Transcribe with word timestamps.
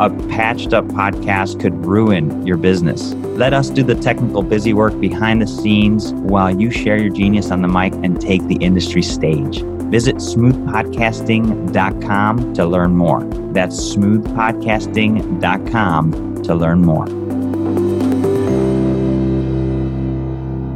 A 0.00 0.08
patched 0.30 0.72
up 0.72 0.86
podcast 0.86 1.60
could 1.60 1.84
ruin 1.84 2.46
your 2.46 2.56
business. 2.56 3.12
Let 3.14 3.52
us 3.52 3.68
do 3.70 3.82
the 3.82 3.94
technical 3.94 4.42
busy 4.42 4.72
work 4.72 4.98
behind 5.00 5.42
the 5.42 5.46
scenes 5.46 6.14
while 6.14 6.58
you 6.58 6.70
share 6.70 6.96
your 6.96 7.12
genius 7.12 7.50
on 7.50 7.60
the 7.62 7.68
mic 7.68 7.92
and 7.94 8.20
take 8.20 8.46
the 8.46 8.56
industry 8.56 9.02
stage. 9.02 9.62
Visit 9.90 10.16
smoothpodcasting.com 10.16 12.54
to 12.54 12.66
learn 12.66 12.96
more. 12.96 13.22
That's 13.52 13.76
smoothpodcasting.com 13.94 16.42
to 16.42 16.54
learn 16.54 16.82
more. 16.82 17.06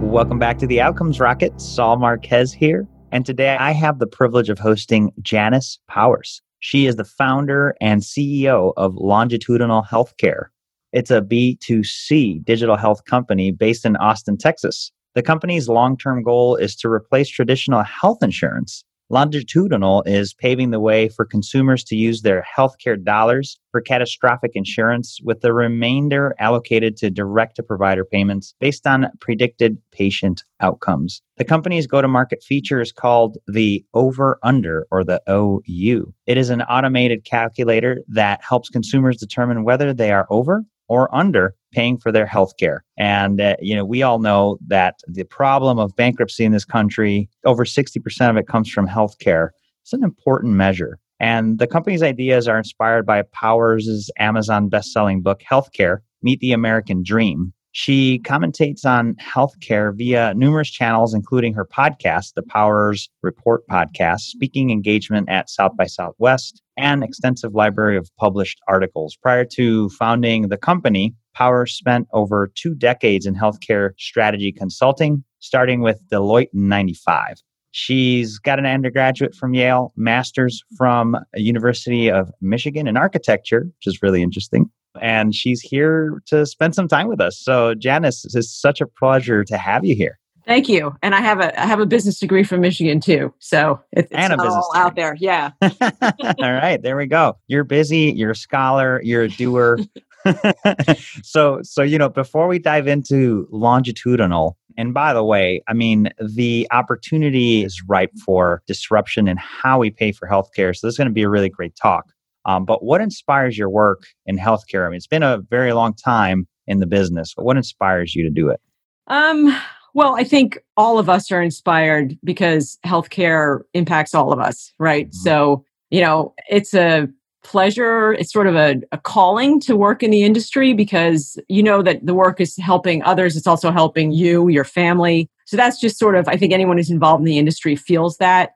Welcome 0.07 0.39
back 0.39 0.59
to 0.59 0.67
the 0.67 0.83
Outcomes 0.83 1.21
Rocket. 1.21 1.59
Saul 1.61 1.97
Marquez 1.97 2.53
here. 2.53 2.87
And 3.13 3.25
today 3.25 3.57
I 3.57 3.71
have 3.73 3.99
the 3.99 4.07
privilege 4.07 4.51
of 4.51 4.59
hosting 4.59 5.13
Janis 5.23 5.79
Powers. 5.89 6.43
She 6.69 6.87
is 6.87 6.97
the 6.97 7.05
founder 7.05 7.77
and 7.81 8.03
CEO 8.03 8.73
of 8.77 8.97
Longitudinal 8.97 9.85
Healthcare. 9.89 10.47
It's 10.93 11.13
a 11.13 11.23
B2C 11.23 12.45
digital 12.45 12.77
health 12.77 13.05
company 13.05 13.53
based 13.53 13.85
in 13.85 13.95
Austin, 13.99 14.37
Texas. 14.37 14.91
The 15.15 15.23
company's 15.23 15.69
long 15.69 15.97
term 15.97 16.25
goal 16.25 16.57
is 16.57 16.75
to 16.79 16.89
replace 16.89 17.29
traditional 17.29 17.85
health 17.85 18.21
insurance 18.21 18.83
Longitudinal 19.09 20.03
is 20.05 20.35
paving 20.35 20.71
the 20.71 20.81
way 20.81 21.09
for 21.09 21.25
consumers 21.25 21.85
to 21.85 21.97
use 21.97 22.23
their 22.23 22.45
healthcare 22.57 23.03
dollars 23.03 23.59
for 23.71 23.81
catastrophic 23.81 24.51
insurance, 24.55 25.21
with 25.23 25.43
the 25.43 25.53
remainder 25.53 26.35
allocated 26.41 26.97
to 26.97 27.11
direct 27.11 27.57
to 27.57 27.63
provider 27.63 28.05
payments 28.05 28.55
based 28.59 28.85
on 28.85 29.07
predicted 29.21 29.79
patient 29.93 30.43
outcomes. 30.61 31.23
The 31.37 31.45
company's 31.45 31.87
go 31.87 32.03
to 32.03 32.09
market 32.09 32.43
feature 32.43 32.81
is 32.81 32.91
called 32.91 33.39
the 33.47 33.85
Over 33.95 34.41
Under 34.43 34.89
or 34.91 35.05
the 35.05 35.23
OU. 35.31 36.13
It 36.27 36.37
is 36.37 36.51
an 36.51 36.63
automated 36.63 37.25
calculator 37.25 38.01
that 38.09 38.43
helps 38.43 38.71
consumers 38.71 39.19
determine 39.19 39.63
whether 39.63 39.95
they 39.95 40.11
are 40.11 40.27
over 40.31 40.65
or 40.89 41.15
under 41.15 41.55
paying 41.77 41.99
for 41.99 42.11
their 42.11 42.27
health 42.27 42.57
care. 42.59 42.83
And, 42.97 43.41
uh, 43.41 43.57
you 43.61 43.77
know, 43.77 43.85
we 43.85 44.03
all 44.03 44.19
know 44.19 44.59
that 44.67 44.95
the 45.07 45.25
problem 45.25 45.79
of 45.79 45.95
bankruptcy 45.95 46.45
in 46.45 46.53
this 46.53 46.65
country, 46.65 47.29
over 47.45 47.67
60% 47.67 48.31
of 48.31 48.37
it 48.39 48.49
comes 48.49 48.71
from 48.71 48.87
health 48.87 49.19
care. 49.19 49.53
It's 49.83 49.93
an 49.93 50.03
important 50.03 50.55
measure. 50.55 50.99
And 51.21 51.59
the 51.59 51.67
company's 51.67 52.03
ideas 52.03 52.49
are 52.49 52.59
inspired 52.59 53.05
by 53.05 53.23
Powers' 53.33 54.11
Amazon 54.19 54.69
best-selling 54.69 55.23
book, 55.23 55.43
Healthcare, 55.49 55.99
Meet 56.23 56.41
the 56.41 56.53
American 56.53 57.03
Dream. 57.03 57.53
She 57.73 58.21
commentates 58.21 58.87
on 58.87 59.17
healthcare 59.17 59.95
via 59.95 60.33
numerous 60.35 60.71
channels, 60.71 61.13
including 61.13 61.53
her 61.53 61.67
podcast, 61.67 62.33
the 62.35 62.43
Powers 62.43 63.11
Report 63.23 63.69
podcast, 63.69 64.21
speaking 64.21 64.71
engagement 64.71 65.29
at 65.29 65.51
South 65.51 65.77
by 65.77 65.85
Southwest, 65.85 66.63
and 66.79 67.05
extensive 67.05 67.55
library 67.55 67.99
of 67.99 68.09
published 68.19 68.61
articles. 68.67 69.15
Prior 69.21 69.45
to 69.57 69.91
founding 69.91 70.49
the 70.49 70.57
company, 70.57 71.15
Powers 71.37 71.75
spent 71.75 72.09
over 72.13 72.51
two 72.55 72.75
decades 72.75 73.27
in 73.27 73.35
healthcare 73.35 73.91
strategy 73.99 74.53
consulting, 74.53 75.23
starting 75.41 75.83
with 75.83 76.01
Deloitte 76.11 76.49
in 76.55 76.69
95. 76.69 77.37
She's 77.73 78.39
got 78.39 78.59
an 78.59 78.65
undergraduate 78.65 79.35
from 79.35 79.53
Yale, 79.53 79.93
master's 79.97 80.63
from 80.79 81.15
University 81.35 82.11
of 82.11 82.31
Michigan 82.41 82.89
in 82.89 82.97
architecture, 82.97 83.65
which 83.65 83.87
is 83.87 84.03
really 84.03 84.23
interesting 84.23 84.71
and 85.03 85.35
she's 85.35 85.61
here 85.61 86.23
to 86.25 86.47
spend 86.47 86.75
some 86.75 86.89
time 86.89 87.07
with 87.07 87.21
us. 87.21 87.39
So, 87.39 87.75
Janis, 87.75 88.25
it's 88.35 88.51
such 88.51 88.81
a 88.81 88.87
pleasure 88.87 89.45
to 89.45 89.59
have 89.59 89.85
you 89.85 89.95
here. 89.95 90.19
Thank 90.47 90.69
you. 90.69 90.95
And 91.03 91.15
I 91.15 91.21
have 91.21 91.41
a 91.41 91.61
I 91.61 91.67
have 91.67 91.81
a 91.81 91.87
business 91.87 92.21
degree 92.21 92.45
from 92.45 92.61
Michigan 92.61 93.01
too, 93.01 93.35
so 93.41 93.81
it's, 93.91 94.09
business 94.11 94.39
all 94.41 94.71
degree. 94.73 94.81
out 94.81 94.95
there. 94.95 95.17
Yeah. 95.19 95.51
all 95.63 96.53
right, 96.53 96.81
there 96.81 96.97
we 96.97 97.07
go. 97.07 97.37
You're 97.49 97.65
busy. 97.65 98.13
You're 98.17 98.31
a 98.31 98.37
scholar. 98.37 99.03
You're 99.03 99.23
a 99.23 99.29
doer. 99.29 99.79
so 101.23 101.61
so 101.63 101.83
you 101.83 101.99
know 101.99 102.09
before 102.09 102.49
we 102.49 102.59
dive 102.59 102.87
into 102.87 103.47
longitudinal 103.51 104.57
and 104.77 104.95
by 104.95 105.13
the 105.13 105.25
way 105.25 105.63
i 105.69 105.73
mean 105.73 106.09
the 106.21 106.67
opportunity 106.71 107.65
is 107.65 107.83
ripe 107.89 108.13
for 108.25 108.63
disruption 108.67 109.29
in 109.29 109.37
how 109.37 109.79
we 109.79 109.91
pay 109.91 110.13
for 110.13 110.29
healthcare 110.29 110.75
so 110.75 110.87
this 110.87 110.95
is 110.95 110.99
going 110.99 111.09
to 111.09 111.15
be 111.15 111.23
a 111.23 111.29
really 111.29 111.49
great 111.49 111.75
talk 111.77 112.07
um, 112.47 112.65
but 112.65 112.83
what 112.83 113.01
inspires 113.01 113.59
your 113.59 113.69
work 113.69 114.05
in 114.25 114.39
healthcare? 114.39 114.87
I 114.87 114.89
mean, 114.89 114.97
it's 114.97 115.07
been 115.07 115.25
a 115.25 115.39
very 115.39 115.73
long 115.73 115.95
time 115.95 116.47
in 116.67 116.79
the 116.79 116.87
business, 116.87 117.35
but 117.35 117.45
what 117.45 117.57
inspires 117.57 118.15
you 118.15 118.23
to 118.23 118.31
do 118.31 118.49
it? 118.49 118.61
Um, 119.09 119.55
well, 119.95 120.17
I 120.17 120.25
think 120.25 120.59
all 120.77 120.99
of 120.99 121.09
us 121.09 121.31
are 121.33 121.43
inspired 121.43 122.17
because 122.23 122.79
healthcare 122.87 123.61
impacts 123.75 124.15
all 124.15 124.33
of 124.33 124.39
us, 124.39 124.73
right? 124.79 125.07
Mm-hmm. 125.07 125.29
So, 125.29 125.65
you 125.91 126.01
know, 126.01 126.35
it's 126.49 126.73
a 126.73 127.09
pleasure. 127.47 128.13
It's 128.15 128.33
sort 128.33 128.49
of 128.49 128.57
a, 128.57 128.77
a, 128.91 128.99
calling 128.99 129.61
to 129.61 129.77
work 129.77 130.03
in 130.03 130.11
the 130.11 130.25
industry 130.25 130.73
because 130.73 131.39
you 131.49 131.63
know 131.63 131.81
that 131.81 132.05
the 132.05 132.13
work 132.13 132.41
is 132.41 132.57
helping 132.57 133.05
others. 133.05 133.37
It's 133.37 133.47
also 133.47 133.71
helping 133.71 134.11
you, 134.11 134.49
your 134.49 134.65
family. 134.65 135.31
So 135.47 135.57
that's 135.57 135.81
just 135.81 135.97
sort 135.97 136.17
of, 136.17 136.27
I 136.27 136.37
think 136.37 136.53
anyone 136.53 136.77
who's 136.77 136.91
involved 136.91 137.21
in 137.21 137.25
the 137.25 137.39
industry 137.39 137.77
feels 137.77 138.17
that. 138.17 138.51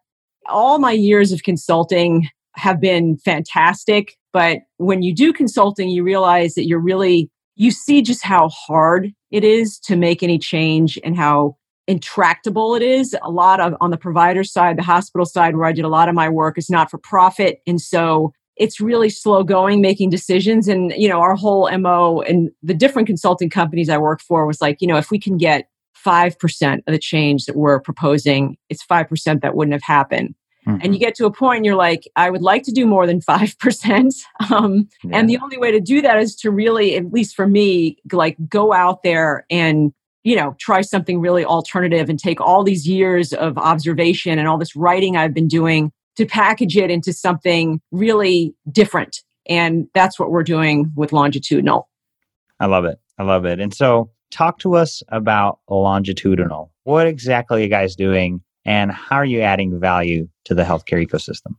All 0.48 0.80
my 0.80 0.90
years 0.90 1.30
of 1.30 1.44
consulting 1.44 2.28
have 2.56 2.80
been 2.80 3.16
fantastic. 3.18 4.16
But 4.32 4.58
when 4.78 5.02
you 5.02 5.14
do 5.14 5.32
consulting, 5.32 5.88
you 5.88 6.02
realize 6.02 6.54
that 6.54 6.66
you're 6.66 6.80
really, 6.80 7.30
you 7.54 7.70
see 7.70 8.02
just 8.02 8.24
how 8.24 8.48
hard 8.48 9.12
it 9.30 9.44
is 9.44 9.78
to 9.80 9.94
make 9.94 10.24
any 10.24 10.38
change 10.38 10.98
and 11.04 11.16
how 11.16 11.56
intractable 11.86 12.74
it 12.74 12.82
is. 12.82 13.16
A 13.22 13.30
lot 13.30 13.60
of 13.60 13.74
on 13.80 13.90
the 13.90 13.96
provider 13.96 14.42
side, 14.42 14.76
the 14.76 14.82
hospital 14.82 15.26
side, 15.26 15.56
where 15.56 15.66
I 15.66 15.72
did 15.72 15.84
a 15.84 15.88
lot 15.88 16.08
of 16.08 16.14
my 16.16 16.28
work, 16.28 16.58
is 16.58 16.68
not 16.68 16.90
for 16.90 16.98
profit. 16.98 17.60
And 17.68 17.80
so 17.80 18.32
it's 18.56 18.81
really 18.81 19.09
slow 19.09 19.43
going 19.43 19.81
making 19.81 20.11
decisions. 20.11 20.69
And, 20.69 20.93
you 20.97 21.09
know, 21.09 21.21
our 21.21 21.34
whole 21.34 21.71
MO 21.78 22.21
and 22.22 22.50
the 22.62 22.75
different 22.75 23.06
consulting 23.06 23.50
companies 23.50 23.88
I 23.88 23.99
work 23.99 24.21
for 24.21 24.47
was 24.47 24.61
like, 24.61 24.78
you 24.81 24.88
know, 24.88 24.97
if 24.97 25.11
we 25.11 25.19
can 25.19 25.37
get 25.37 25.69
5% 26.05 26.78
of 26.78 26.93
the 26.93 26.99
change 26.99 27.47
that 27.47 27.56
we're 27.56 27.81
proposing, 27.81 28.56
it's 28.69 28.84
5% 28.84 29.41
that 29.41 29.55
wouldn't 29.55 29.72
have 29.72 29.83
happened. 29.83 30.34
Mm-hmm. 30.66 30.81
And 30.83 30.94
you 30.94 31.00
get 31.00 31.15
to 31.16 31.27
a 31.27 31.33
point 31.33 31.65
you're 31.65 31.75
like, 31.75 32.09
I 32.16 32.31
would 32.31 32.43
like 32.43 32.65
to 32.65 32.72
do 32.72 32.87
more 32.87 33.06
than 33.06 33.21
5%. 33.21 34.25
Um, 34.50 34.88
yeah. 35.05 35.19
And 35.19 35.28
the 35.28 35.38
only 35.38 35.59
way 35.59 35.71
to 35.71 35.81
do 35.81 36.03
that 36.03 36.19
is 36.19 36.34
to 36.37 36.50
really, 36.50 36.97
at 36.97 37.12
least 37.12 37.37
for 37.37 37.47
me, 37.47 37.99
like 38.11 38.37
go 38.49 38.72
out 38.72 39.03
there 39.03 39.47
and, 39.49 39.93
you 40.25 40.34
know, 40.34 40.56
try 40.59 40.81
something 40.81 41.21
really 41.21 41.44
alternative 41.44 42.09
and 42.09 42.19
take 42.19 42.41
all 42.41 42.65
these 42.65 42.88
years 42.88 43.32
of 43.32 43.56
observation 43.59 44.38
and 44.38 44.49
all 44.49 44.59
this 44.59 44.75
writing 44.75 45.17
I've 45.17 45.34
been 45.34 45.47
doing 45.47 45.93
to 46.20 46.26
package 46.26 46.76
it 46.76 46.91
into 46.91 47.12
something 47.12 47.81
really 47.91 48.54
different. 48.70 49.22
And 49.48 49.88
that's 49.94 50.19
what 50.19 50.31
we're 50.31 50.42
doing 50.42 50.92
with 50.94 51.12
Longitudinal. 51.12 51.88
I 52.60 52.66
love 52.66 52.84
it. 52.84 53.00
I 53.19 53.25
love 53.25 53.44
it. 53.44 53.60
And 53.60 53.75
so, 53.75 54.10
talk 54.31 54.60
to 54.60 54.76
us 54.76 55.03
about 55.08 55.58
Longitudinal. 55.69 56.72
What 56.84 57.06
exactly 57.08 57.60
are 57.60 57.64
you 57.64 57.69
guys 57.69 57.97
doing? 57.97 58.42
and 58.64 58.92
how 58.92 59.16
are 59.16 59.25
you 59.25 59.41
adding 59.41 59.78
value 59.78 60.28
to 60.44 60.54
the 60.54 60.62
healthcare 60.62 61.04
ecosystem? 61.04 61.56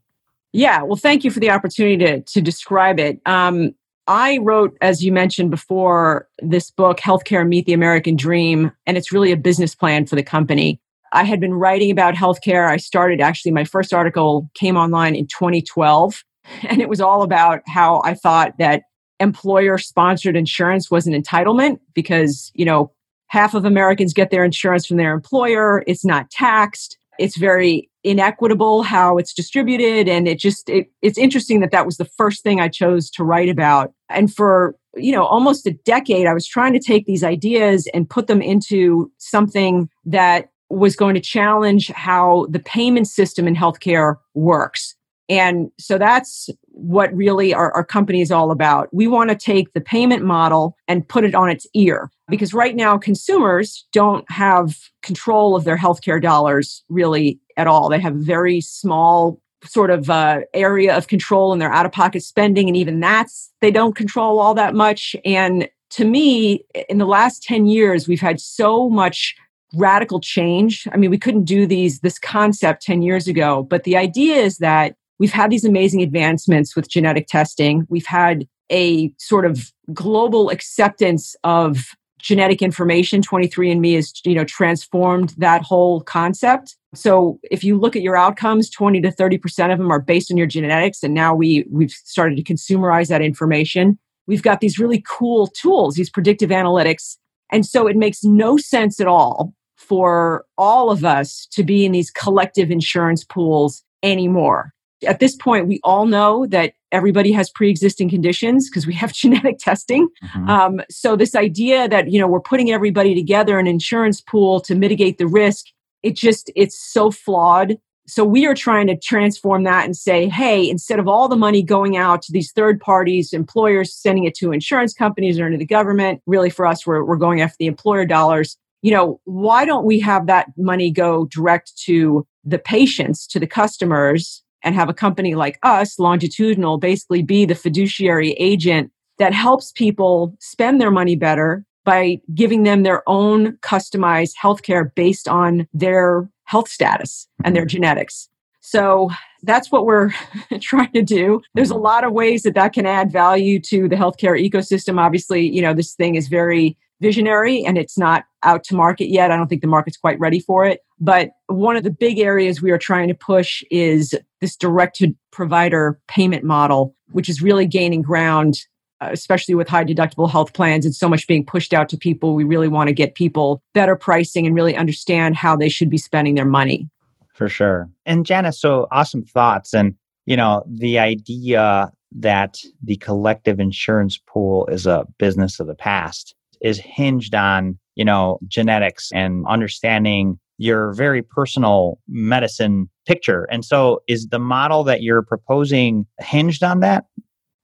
Yeah, 0.53 0.83
well, 0.83 0.97
thank 0.97 1.23
you 1.23 1.31
for 1.31 1.39
the 1.39 1.49
opportunity 1.49 1.97
to, 2.05 2.21
to 2.21 2.41
describe 2.41 2.99
it. 2.99 3.21
Um, 3.25 3.73
I 4.07 4.39
wrote, 4.39 4.77
as 4.81 5.03
you 5.03 5.11
mentioned 5.11 5.51
before, 5.51 6.27
this 6.39 6.71
book, 6.71 6.99
Healthcare 6.99 7.47
Meet 7.47 7.65
the 7.65 7.73
American 7.73 8.15
Dream, 8.15 8.71
and 8.85 8.97
it's 8.97 9.11
really 9.11 9.31
a 9.31 9.37
business 9.37 9.75
plan 9.75 10.05
for 10.05 10.15
the 10.15 10.23
company. 10.23 10.81
I 11.11 11.23
had 11.23 11.39
been 11.39 11.53
writing 11.53 11.91
about 11.91 12.15
healthcare. 12.15 12.69
I 12.69 12.77
started 12.77 13.21
actually, 13.21 13.51
my 13.51 13.65
first 13.65 13.93
article 13.93 14.49
came 14.53 14.77
online 14.77 15.15
in 15.15 15.27
2012, 15.27 16.23
and 16.69 16.81
it 16.81 16.89
was 16.89 17.01
all 17.01 17.21
about 17.21 17.61
how 17.67 18.01
I 18.03 18.13
thought 18.13 18.57
that 18.57 18.83
employer 19.19 19.77
sponsored 19.77 20.35
insurance 20.35 20.89
was 20.89 21.07
an 21.07 21.13
entitlement 21.13 21.79
because, 21.93 22.51
you 22.55 22.65
know, 22.65 22.91
half 23.27 23.53
of 23.53 23.65
Americans 23.65 24.13
get 24.13 24.31
their 24.31 24.43
insurance 24.43 24.85
from 24.85 24.97
their 24.97 25.13
employer. 25.13 25.83
It's 25.87 26.03
not 26.03 26.29
taxed. 26.31 26.97
It's 27.19 27.37
very 27.37 27.89
inequitable 28.03 28.83
how 28.83 29.17
it's 29.17 29.33
distributed. 29.33 30.09
And 30.09 30.27
it 30.27 30.39
just, 30.39 30.69
it, 30.69 30.87
it's 31.01 31.17
interesting 31.17 31.59
that 31.59 31.71
that 31.71 31.85
was 31.85 31.97
the 31.97 32.05
first 32.05 32.41
thing 32.43 32.59
I 32.59 32.67
chose 32.67 33.09
to 33.11 33.23
write 33.23 33.47
about. 33.47 33.93
And 34.09 34.33
for, 34.33 34.75
you 34.95 35.11
know, 35.11 35.23
almost 35.23 35.67
a 35.67 35.71
decade, 35.71 36.25
I 36.25 36.33
was 36.33 36.47
trying 36.47 36.73
to 36.73 36.79
take 36.79 37.05
these 37.05 37.23
ideas 37.23 37.87
and 37.93 38.09
put 38.09 38.27
them 38.27 38.41
into 38.41 39.11
something 39.17 39.87
that 40.05 40.49
was 40.71 40.95
going 40.95 41.15
to 41.15 41.21
challenge 41.21 41.89
how 41.89 42.47
the 42.49 42.59
payment 42.59 43.07
system 43.07 43.47
in 43.47 43.55
healthcare 43.55 44.17
works. 44.33 44.95
And 45.29 45.71
so 45.79 45.97
that's 45.97 46.49
what 46.67 47.13
really 47.15 47.53
our, 47.53 47.71
our 47.73 47.85
company 47.85 48.21
is 48.21 48.31
all 48.31 48.51
about. 48.51 48.89
We 48.91 49.07
want 49.07 49.29
to 49.29 49.35
take 49.35 49.73
the 49.73 49.79
payment 49.79 50.23
model 50.23 50.75
and 50.87 51.07
put 51.07 51.23
it 51.23 51.35
on 51.35 51.49
its 51.49 51.65
ear 51.73 52.11
because 52.27 52.53
right 52.53 52.75
now 52.75 52.97
consumers 52.97 53.85
don't 53.93 54.29
have 54.29 54.77
control 55.03 55.55
of 55.55 55.63
their 55.63 55.77
healthcare 55.77 56.21
dollars 56.21 56.83
really 56.89 57.39
at 57.55 57.67
all. 57.67 57.87
They 57.87 57.99
have 57.99 58.15
very 58.15 58.59
small 58.59 59.39
sort 59.63 59.89
of 59.89 60.09
uh, 60.09 60.41
area 60.53 60.97
of 60.97 61.07
control 61.07 61.53
in 61.53 61.59
their 61.59 61.71
out 61.71 61.85
of 61.85 61.91
pocket 61.91 62.23
spending. 62.23 62.67
And 62.67 62.75
even 62.75 62.99
that's, 62.99 63.51
they 63.61 63.71
don't 63.71 63.95
control 63.95 64.39
all 64.39 64.53
that 64.55 64.73
much. 64.73 65.15
And 65.23 65.69
to 65.91 66.05
me, 66.05 66.65
in 66.89 66.97
the 66.97 67.05
last 67.05 67.43
10 67.43 67.67
years, 67.67 68.07
we've 68.07 68.21
had 68.21 68.39
so 68.39 68.89
much 68.89 69.35
radical 69.73 70.19
change. 70.19 70.87
I 70.91 70.97
mean, 70.97 71.09
we 71.09 71.17
couldn't 71.17 71.45
do 71.45 71.65
these, 71.65 71.99
this 71.99 72.19
concept 72.19 72.83
10 72.83 73.01
years 73.01 73.27
ago, 73.27 73.63
but 73.63 73.83
the 73.83 73.97
idea 73.97 74.35
is 74.35 74.57
that 74.57 74.95
we've 75.19 75.31
had 75.31 75.51
these 75.51 75.65
amazing 75.65 76.01
advancements 76.01 76.75
with 76.75 76.89
genetic 76.89 77.27
testing. 77.27 77.85
We've 77.89 78.05
had 78.05 78.47
a 78.71 79.13
sort 79.17 79.45
of 79.45 79.71
global 79.93 80.49
acceptance 80.49 81.35
of 81.43 81.89
genetic 82.21 82.61
information 82.61 83.19
23andme 83.21 83.95
has 83.95 84.13
you 84.23 84.35
know 84.35 84.45
transformed 84.45 85.33
that 85.37 85.63
whole 85.63 86.01
concept 86.01 86.77
so 86.93 87.39
if 87.49 87.63
you 87.63 87.77
look 87.77 87.95
at 87.95 88.03
your 88.03 88.15
outcomes 88.15 88.69
20 88.69 89.01
to 89.01 89.11
30% 89.11 89.71
of 89.71 89.79
them 89.79 89.91
are 89.91 89.99
based 89.99 90.31
on 90.31 90.37
your 90.37 90.45
genetics 90.45 91.01
and 91.01 91.13
now 91.13 91.33
we 91.33 91.65
we've 91.69 91.91
started 91.91 92.35
to 92.35 92.43
consumerize 92.43 93.07
that 93.07 93.23
information 93.23 93.97
we've 94.27 94.43
got 94.43 94.61
these 94.61 94.77
really 94.77 95.03
cool 95.09 95.47
tools 95.47 95.95
these 95.95 96.11
predictive 96.11 96.51
analytics 96.51 97.17
and 97.51 97.65
so 97.65 97.87
it 97.87 97.97
makes 97.97 98.23
no 98.23 98.55
sense 98.55 98.99
at 98.99 99.07
all 99.07 99.51
for 99.87 100.45
all 100.57 100.91
of 100.91 101.03
us 101.03 101.47
to 101.51 101.63
be 101.63 101.85
in 101.85 101.91
these 101.91 102.11
collective 102.11 102.71
insurance 102.71 103.23
pools 103.23 103.83
anymore 104.03 104.73
at 105.07 105.19
this 105.19 105.35
point, 105.35 105.67
we 105.67 105.79
all 105.83 106.05
know 106.05 106.45
that 106.47 106.73
everybody 106.91 107.31
has 107.31 107.49
pre-existing 107.49 108.09
conditions 108.09 108.69
because 108.69 108.85
we 108.85 108.93
have 108.93 109.13
genetic 109.21 109.57
testing. 109.59 110.07
Mm-hmm. 110.23 110.49
Um, 110.49 110.81
so 110.89 111.15
this 111.15 111.35
idea 111.35 111.87
that 111.89 112.11
you 112.11 112.19
know 112.19 112.27
we're 112.27 112.39
putting 112.39 112.71
everybody 112.71 113.15
together 113.15 113.59
in 113.59 113.67
an 113.67 113.71
insurance 113.73 114.21
pool 114.21 114.59
to 114.61 114.75
mitigate 114.75 115.17
the 115.17 115.27
risk, 115.27 115.65
it 116.03 116.15
just 116.15 116.51
it's 116.55 116.79
so 116.79 117.11
flawed. 117.11 117.77
So 118.07 118.25
we 118.25 118.45
are 118.45 118.55
trying 118.55 118.87
to 118.87 118.97
transform 118.97 119.63
that 119.63 119.85
and 119.85 119.95
say, 119.95 120.27
hey, 120.27 120.67
instead 120.69 120.99
of 120.99 121.07
all 121.07 121.29
the 121.29 121.37
money 121.37 121.63
going 121.63 121.95
out 121.95 122.21
to 122.23 122.31
these 122.31 122.51
third 122.51 122.81
parties, 122.81 123.31
employers 123.31 123.93
sending 123.93 124.25
it 124.25 124.35
to 124.35 124.51
insurance 124.51 124.93
companies 124.93 125.39
or 125.39 125.45
into 125.45 125.59
the 125.59 125.65
government, 125.65 126.21
really 126.25 126.49
for 126.49 126.65
us, 126.65 126.85
we're, 126.85 127.05
we're 127.05 127.15
going 127.15 127.41
after 127.41 127.55
the 127.59 127.67
employer 127.67 128.05
dollars. 128.05 128.57
You 128.81 128.91
know, 128.91 129.19
why 129.25 129.65
don't 129.65 129.85
we 129.85 129.99
have 129.99 130.27
that 130.27 130.47
money 130.57 130.91
go 130.91 131.25
direct 131.25 131.77
to 131.85 132.25
the 132.43 132.59
patients, 132.59 133.27
to 133.27 133.39
the 133.39 133.47
customers, 133.47 134.43
and 134.63 134.75
have 134.75 134.89
a 134.89 134.93
company 134.93 135.35
like 135.35 135.59
us, 135.63 135.99
Longitudinal, 135.99 136.77
basically 136.77 137.23
be 137.23 137.45
the 137.45 137.55
fiduciary 137.55 138.31
agent 138.33 138.91
that 139.17 139.33
helps 139.33 139.71
people 139.71 140.35
spend 140.39 140.79
their 140.79 140.91
money 140.91 141.15
better 141.15 141.65
by 141.83 142.21
giving 142.33 142.63
them 142.63 142.83
their 142.83 143.07
own 143.07 143.57
customized 143.57 144.33
healthcare 144.41 144.93
based 144.93 145.27
on 145.27 145.67
their 145.73 146.29
health 146.45 146.69
status 146.69 147.27
and 147.43 147.55
their 147.55 147.65
genetics. 147.65 148.29
So 148.61 149.09
that's 149.43 149.71
what 149.71 149.85
we're 149.85 150.11
trying 150.61 150.91
to 150.93 151.01
do. 151.01 151.41
There's 151.55 151.71
a 151.71 151.75
lot 151.75 152.03
of 152.03 152.13
ways 152.13 152.43
that 152.43 152.53
that 152.53 152.73
can 152.73 152.85
add 152.85 153.11
value 153.11 153.59
to 153.61 153.89
the 153.89 153.95
healthcare 153.95 154.39
ecosystem. 154.39 154.99
Obviously, 154.99 155.47
you 155.47 155.61
know, 155.61 155.73
this 155.73 155.93
thing 155.95 156.15
is 156.15 156.27
very 156.27 156.77
visionary 157.01 157.65
and 157.65 157.77
it's 157.77 157.97
not 157.97 158.23
out 158.43 158.63
to 158.65 158.75
market 158.75 159.09
yet. 159.09 159.31
I 159.31 159.37
don't 159.37 159.47
think 159.47 159.61
the 159.61 159.67
market's 159.67 159.97
quite 159.97 160.19
ready 160.19 160.39
for 160.39 160.65
it. 160.65 160.81
But 160.99 161.31
one 161.47 161.75
of 161.75 161.83
the 161.83 161.91
big 161.91 162.19
areas 162.19 162.61
we 162.61 162.71
are 162.71 162.77
trying 162.77 163.07
to 163.07 163.13
push 163.13 163.63
is 163.71 164.15
this 164.39 164.55
direct 164.55 164.95
to 164.97 165.13
provider 165.31 165.99
payment 166.07 166.43
model, 166.43 166.95
which 167.11 167.27
is 167.27 167.41
really 167.41 167.65
gaining 167.65 168.01
ground, 168.01 168.59
uh, 169.01 169.09
especially 169.11 169.55
with 169.55 169.67
high 169.67 169.83
deductible 169.83 170.29
health 170.29 170.53
plans 170.53 170.85
and 170.85 170.95
so 170.95 171.09
much 171.09 171.27
being 171.27 171.45
pushed 171.45 171.73
out 171.73 171.89
to 171.89 171.97
people. 171.97 172.35
We 172.35 172.43
really 172.43 172.67
want 172.67 172.87
to 172.87 172.93
get 172.93 173.15
people 173.15 173.63
better 173.73 173.95
pricing 173.95 174.45
and 174.45 174.55
really 174.55 174.75
understand 174.75 175.35
how 175.35 175.55
they 175.55 175.69
should 175.69 175.89
be 175.89 175.97
spending 175.97 176.35
their 176.35 176.45
money. 176.45 176.87
For 177.33 177.49
sure. 177.49 177.89
And 178.05 178.25
Janis, 178.25 178.61
so 178.61 178.87
awesome 178.91 179.23
thoughts. 179.23 179.73
And, 179.73 179.95
you 180.27 180.37
know, 180.37 180.63
the 180.67 180.99
idea 180.99 181.91
that 182.13 182.57
the 182.83 182.97
collective 182.97 183.59
insurance 183.59 184.19
pool 184.27 184.67
is 184.67 184.85
a 184.85 185.07
business 185.17 185.59
of 185.59 185.65
the 185.65 185.75
past 185.75 186.35
is 186.61 186.79
hinged 186.79 187.35
on, 187.35 187.77
you 187.95 188.05
know, 188.05 188.39
genetics 188.47 189.11
and 189.13 189.45
understanding 189.47 190.39
your 190.57 190.93
very 190.93 191.23
personal 191.23 191.99
medicine 192.07 192.87
picture. 193.07 193.45
And 193.51 193.65
so 193.65 194.01
is 194.07 194.27
the 194.27 194.39
model 194.39 194.83
that 194.83 195.01
you're 195.01 195.23
proposing 195.23 196.05
hinged 196.19 196.63
on 196.63 196.81
that? 196.81 197.05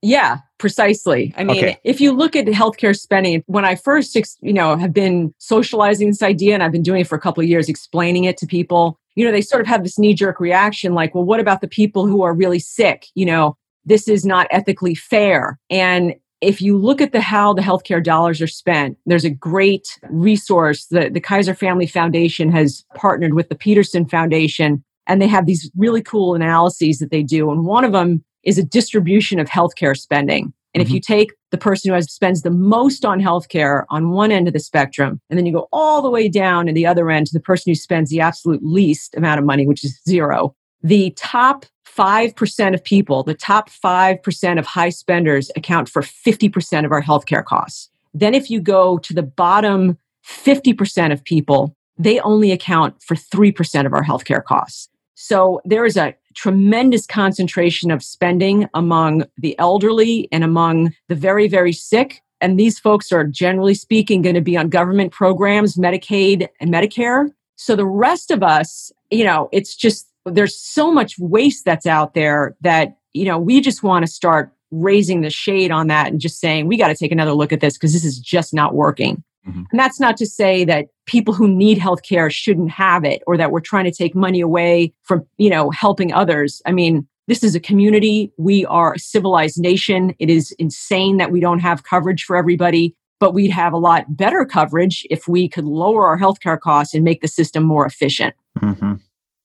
Yeah, 0.02 0.40
precisely. 0.58 1.34
I 1.38 1.44
mean, 1.44 1.58
okay. 1.58 1.78
if 1.84 2.00
you 2.00 2.12
look 2.12 2.36
at 2.36 2.46
healthcare 2.46 2.98
spending, 2.98 3.44
when 3.48 3.66
I 3.66 3.76
first, 3.76 4.18
you 4.42 4.54
know, 4.54 4.76
have 4.78 4.94
been 4.94 5.34
socializing 5.38 6.08
this 6.08 6.22
idea 6.22 6.54
and 6.54 6.64
I've 6.64 6.72
been 6.72 6.84
doing 6.84 7.02
it 7.02 7.08
for 7.08 7.16
a 7.16 7.22
couple 7.22 7.44
of 7.44 7.50
years, 7.50 7.68
explaining 7.68 8.26
it 8.26 8.38
to 8.38 8.48
people, 8.48 9.00
you 9.16 9.26
know, 9.26 9.32
they 9.32 9.42
sort 9.42 9.62
of 9.62 9.68
have 9.68 9.84
this 9.84 9.98
knee 9.98 10.14
jerk 10.14 10.40
reaction 10.40 10.94
like, 10.94 11.16
well, 11.16 11.24
what 11.24 11.40
about 11.40 11.62
the 11.62 11.68
people 11.68 12.06
who 12.06 12.22
are 12.22 12.34
really 12.34 12.60
sick? 12.60 13.08
You 13.16 13.26
know, 13.26 13.58
this 13.86 14.08
is 14.08 14.26
not 14.26 14.48
ethically 14.52 14.94
fair. 14.94 15.60
And 15.70 16.14
if 16.42 16.62
you 16.62 16.78
look 16.78 17.02
at 17.02 17.12
the 17.12 17.22
how 17.22 17.54
the 17.54 17.62
healthcare 17.62 18.04
dollars 18.04 18.42
are 18.42 18.48
spent, 18.48 18.98
there's 19.06 19.26
a 19.26 19.30
great 19.30 19.88
resource. 20.10 20.86
that 20.88 21.14
the 21.14 21.20
Kaiser 21.20 21.54
Family 21.54 21.88
Foundation 21.88 22.52
has 22.52 22.86
partnered 22.96 23.34
with 23.34 23.50
the 23.50 23.56
Peterson 23.56 24.08
Foundation, 24.08 24.84
and 25.08 25.22
they 25.22 25.28
have 25.28 25.46
these 25.46 25.72
really 25.76 26.02
cool 26.02 26.36
analyses 26.36 27.00
that 27.00 27.12
they 27.12 27.24
do. 27.24 27.50
And 27.52 27.66
one 27.66 27.84
of 27.84 27.92
them 27.92 28.24
is 28.44 28.58
a 28.58 28.64
distribution 28.64 29.40
of 29.40 29.48
healthcare 29.48 29.98
spending. 29.98 30.54
And 30.74 30.82
mm-hmm. 30.84 30.90
if 30.90 30.94
you 30.94 31.00
take 31.00 31.32
the 31.50 31.58
person 31.58 31.90
who 31.90 31.96
has, 31.96 32.12
spends 32.12 32.44
the 32.44 32.52
most 32.52 33.04
on 33.04 33.20
healthcare 33.20 33.86
on 33.90 34.12
one 34.12 34.32
end 34.32 34.48
of 34.48 34.54
the 34.54 34.60
spectrum, 34.60 35.20
and 35.30 35.38
then 35.38 35.46
you 35.46 35.54
go 35.54 35.68
all 35.72 36.02
the 36.02 36.10
way 36.10 36.30
down 36.30 36.68
to 36.68 36.74
the 36.74 36.86
other 36.86 37.10
end 37.10 37.28
to 37.28 37.34
the 37.34 37.44
person 37.44 37.72
who 37.72 37.76
spends 37.76 38.10
the 38.10 38.22
absolute 38.22 38.64
least 38.64 39.16
amount 39.16 39.40
of 39.40 39.46
money, 39.46 39.66
which 39.66 39.84
is 39.84 40.00
zero, 40.08 40.56
the 40.84 41.12
top 41.18 41.66
5% 41.98 42.74
of 42.74 42.84
people, 42.84 43.24
the 43.24 43.34
top 43.34 43.70
5% 43.70 44.60
of 44.60 44.66
high 44.66 44.90
spenders 44.90 45.50
account 45.56 45.90
for 45.90 46.02
50% 46.02 46.86
of 46.86 46.92
our 46.92 47.02
healthcare 47.02 47.44
costs. 47.44 47.90
Then 48.14 48.34
if 48.34 48.50
you 48.50 48.60
go 48.60 48.98
to 49.00 49.14
the 49.14 49.24
bottom 49.24 49.98
50% 50.26 51.12
of 51.12 51.24
people, 51.24 51.76
they 51.98 52.20
only 52.20 52.52
account 52.52 53.02
for 53.02 53.16
3% 53.16 53.86
of 53.86 53.94
our 53.94 54.04
healthcare 54.04 54.44
costs. 54.44 54.90
So 55.16 55.62
there 55.66 55.86
is 55.86 55.98
a 55.98 56.16
tremendous 56.36 57.08
concentration 57.08 57.90
of 57.90 58.04
spending 58.04 58.70
among 58.76 59.24
the 59.38 59.58
elderly 59.58 60.28
and 60.32 60.44
among 60.44 60.94
the 61.08 61.16
very, 61.16 61.48
very 61.48 61.74
sick. 61.74 62.22
And 62.40 62.60
these 62.60 62.78
folks 62.78 63.12
are 63.12 63.24
generally 63.24 63.74
speaking 63.74 64.22
going 64.22 64.36
to 64.36 64.42
be 64.42 64.56
on 64.56 64.70
government 64.70 65.12
programs, 65.12 65.76
Medicaid 65.76 66.48
and 66.62 66.72
Medicare. 66.72 67.32
So 67.56 67.76
the 67.76 67.88
rest 67.88 68.30
of 68.30 68.44
us, 68.44 68.92
you 69.10 69.24
know, 69.24 69.50
it's 69.52 69.76
just 69.76 70.07
there's 70.32 70.60
so 70.60 70.92
much 70.92 71.16
waste 71.20 71.66
that's 71.66 71.86
out 71.86 72.14
there 72.14 72.56
that 72.62 72.98
you 73.14 73.26
know 73.26 73.38
we 73.38 73.62
just 73.62 73.84
want 73.84 74.06
to 74.06 74.12
start 74.12 74.52
raising 74.72 75.22
the 75.22 75.30
shade 75.30 75.72
on 75.72 75.88
that 75.88 76.08
and 76.08 76.20
just 76.20 76.40
saying 76.40 76.68
we 76.68 76.78
got 76.78 76.90
to 76.90 76.96
take 76.96 77.12
another 77.12 77.34
look 77.34 77.54
at 77.54 77.62
this 77.62 77.76
because 77.76 77.94
this 77.94 78.06
is 78.06 78.20
just 78.20 78.54
not 78.54 78.74
working. 78.74 79.24
Mm-hmm. 79.48 79.64
and 79.72 79.80
that's 79.80 79.98
not 79.98 80.18
to 80.18 80.26
say 80.26 80.66
that 80.66 80.88
people 81.06 81.34
who 81.34 81.48
need 81.48 81.78
health 81.78 82.04
care 82.04 82.30
shouldn't 82.30 82.70
have 82.70 83.06
it 83.06 83.24
or 83.26 83.38
that 83.38 83.50
we're 83.50 83.62
trying 83.62 83.86
to 83.86 83.92
take 83.92 84.14
money 84.14 84.42
away 84.42 84.94
from 85.04 85.26
you 85.38 85.50
know 85.50 85.70
helping 85.72 86.12
others. 86.12 86.62
I 86.66 86.72
mean 86.74 87.08
this 87.28 87.44
is 87.44 87.56
a 87.56 87.60
community. 87.60 88.32
We 88.38 88.66
are 88.66 88.94
a 88.94 89.00
civilized 89.00 89.60
nation. 89.60 90.16
It 90.20 90.30
is 90.30 90.52
insane 90.60 91.18
that 91.18 91.32
we 91.32 91.40
don't 91.40 91.60
have 91.60 91.84
coverage 91.84 92.24
for 92.24 92.36
everybody 92.36 92.96
but 93.20 93.34
we'd 93.34 93.52
have 93.52 93.74
a 93.74 93.78
lot 93.78 94.16
better 94.16 94.46
coverage 94.46 95.06
if 95.10 95.28
we 95.28 95.48
could 95.48 95.66
lower 95.66 96.06
our 96.08 96.20
healthcare 96.20 96.60
costs 96.60 96.94
and 96.94 97.04
make 97.04 97.22
the 97.22 97.28
system 97.28 97.64
more 97.64 97.86
efficient. 97.86 98.36
Mm-hmm. 98.60 98.94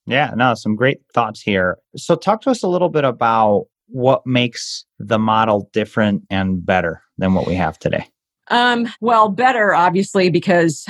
Yeah, 0.05 0.31
no, 0.35 0.53
some 0.53 0.75
great 0.75 0.99
thoughts 1.13 1.41
here. 1.41 1.77
So, 1.95 2.15
talk 2.15 2.41
to 2.41 2.49
us 2.49 2.63
a 2.63 2.67
little 2.67 2.89
bit 2.89 3.05
about 3.05 3.67
what 3.87 4.25
makes 4.25 4.85
the 4.99 5.19
model 5.19 5.69
different 5.71 6.23
and 6.29 6.65
better 6.65 7.01
than 7.17 7.33
what 7.33 7.47
we 7.47 7.55
have 7.55 7.79
today. 7.79 8.07
Um, 8.49 8.91
well, 8.99 9.29
better, 9.29 9.73
obviously, 9.73 10.29
because 10.29 10.85